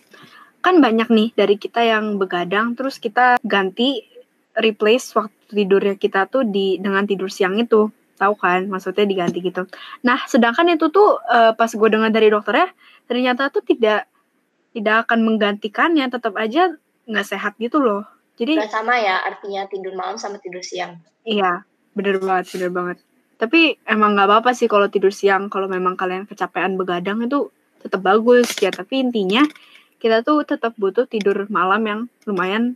kan 0.64 0.80
banyak 0.80 1.12
nih 1.12 1.30
dari 1.36 1.60
kita 1.60 1.84
yang 1.84 2.16
begadang, 2.16 2.80
terus 2.80 3.04
kita 3.04 3.36
ganti 3.44 4.08
replace 4.56 5.12
waktu 5.18 5.66
tidurnya 5.66 6.00
kita 6.00 6.30
tuh 6.32 6.48
di 6.48 6.80
dengan 6.80 7.04
tidur 7.04 7.28
siang 7.28 7.60
itu 7.60 7.90
tahu 8.17 8.34
kan 8.38 8.69
maksudnya 8.69 9.06
diganti 9.06 9.41
gitu. 9.41 9.65
Nah 10.06 10.19
sedangkan 10.30 10.73
itu 10.73 10.89
tuh 10.93 11.19
uh, 11.28 11.52
pas 11.58 11.69
gue 11.69 11.89
dengar 11.89 12.13
dari 12.13 12.30
dokternya 12.30 12.69
ternyata 13.10 13.49
tuh 13.49 13.65
tidak 13.65 14.08
tidak 14.73 15.06
akan 15.08 15.19
menggantikannya 15.26 16.10
tetap 16.10 16.34
aja 16.38 16.73
nggak 17.06 17.28
sehat 17.28 17.54
gitu 17.60 17.82
loh. 17.82 18.06
Jadi 18.39 18.58
nggak 18.58 18.73
sama 18.73 18.97
ya 18.97 19.21
artinya 19.21 19.69
tidur 19.69 19.93
malam 19.93 20.17
sama 20.17 20.41
tidur 20.41 20.65
siang. 20.65 20.97
Iya 21.26 21.65
bener 21.93 22.17
banget 22.21 22.45
bener 22.58 22.71
banget. 22.73 22.97
Tapi 23.38 23.78
emang 23.86 24.15
nggak 24.17 24.30
apa-apa 24.30 24.52
sih 24.56 24.71
kalau 24.71 24.88
tidur 24.89 25.13
siang 25.13 25.52
kalau 25.52 25.69
memang 25.69 25.99
kalian 25.99 26.26
kecapean 26.26 26.80
begadang 26.80 27.21
itu 27.21 27.54
tetap 27.82 28.02
bagus 28.02 28.49
ya. 28.58 28.73
Tapi 28.73 29.04
intinya 29.04 29.45
kita 30.02 30.26
tuh 30.26 30.43
tetap 30.43 30.73
butuh 30.76 31.08
tidur 31.08 31.47
malam 31.47 31.82
yang 31.86 32.02
lumayan 32.28 32.76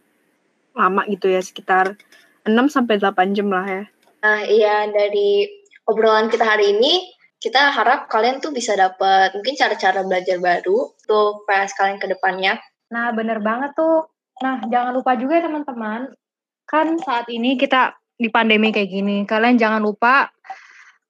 lama 0.77 1.01
gitu 1.09 1.27
ya 1.27 1.41
sekitar 1.41 1.97
6 2.45 2.53
sampai 2.69 3.01
8 3.01 3.35
jam 3.35 3.49
lah 3.49 3.65
ya. 3.65 3.83
Nah, 4.23 4.45
iya 4.45 4.89
dari 4.89 5.45
obrolan 5.85 6.27
kita 6.27 6.43
hari 6.43 6.73
ini 6.77 7.13
kita 7.37 7.69
harap 7.69 8.09
kalian 8.09 8.41
tuh 8.41 8.49
bisa 8.49 8.73
dapat 8.73 9.33
mungkin 9.37 9.53
cara-cara 9.53 10.01
belajar 10.01 10.41
baru 10.41 10.89
untuk 10.89 11.45
PS 11.45 11.77
kalian 11.77 12.01
ke 12.01 12.09
depannya. 12.09 12.57
Nah, 12.89 13.13
bener 13.13 13.39
banget 13.45 13.77
tuh. 13.77 14.09
Nah, 14.41 14.61
jangan 14.69 14.93
lupa 14.93 15.17
juga 15.17 15.41
teman-teman, 15.41 16.13
kan 16.69 16.93
saat 17.01 17.25
ini 17.29 17.57
kita 17.57 17.97
di 18.17 18.29
pandemi 18.29 18.69
kayak 18.69 18.89
gini, 18.89 19.25
kalian 19.25 19.57
jangan 19.57 19.81
lupa 19.81 20.29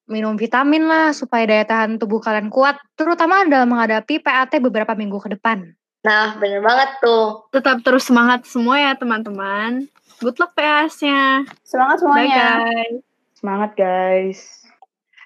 minum 0.07 0.39
vitamin 0.39 0.87
lah 0.87 1.11
supaya 1.11 1.43
daya 1.43 1.67
tahan 1.67 1.99
tubuh 1.99 2.23
kalian 2.23 2.47
kuat, 2.47 2.79
terutama 2.95 3.43
dalam 3.43 3.67
menghadapi 3.67 4.23
PAT 4.23 4.63
beberapa 4.63 4.95
minggu 4.95 5.19
ke 5.19 5.35
depan. 5.35 5.75
Nah, 6.07 6.39
bener 6.39 6.63
banget 6.63 7.03
tuh. 7.03 7.51
Tetap 7.51 7.83
terus 7.83 8.07
semangat 8.07 8.47
semua 8.47 8.79
ya 8.79 8.95
teman-teman. 8.95 9.91
Good 10.17 10.41
luck 10.41 10.57
PS-nya. 10.57 11.45
Semangat 11.61 12.01
semuanya. 12.01 12.57
Bye 12.57 12.65
guys. 12.65 12.97
Semangat 13.37 13.71
guys. 13.77 14.39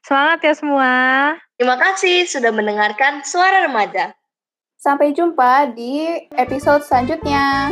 Semangat 0.04 0.40
ya 0.44 0.54
semua. 0.58 0.94
Terima 1.56 1.78
kasih 1.80 2.28
sudah 2.28 2.52
mendengarkan 2.52 3.24
Suara 3.24 3.64
Remaja. 3.70 4.12
Sampai 4.76 5.16
jumpa 5.16 5.72
di 5.72 6.28
episode 6.36 6.84
selanjutnya. 6.84 7.72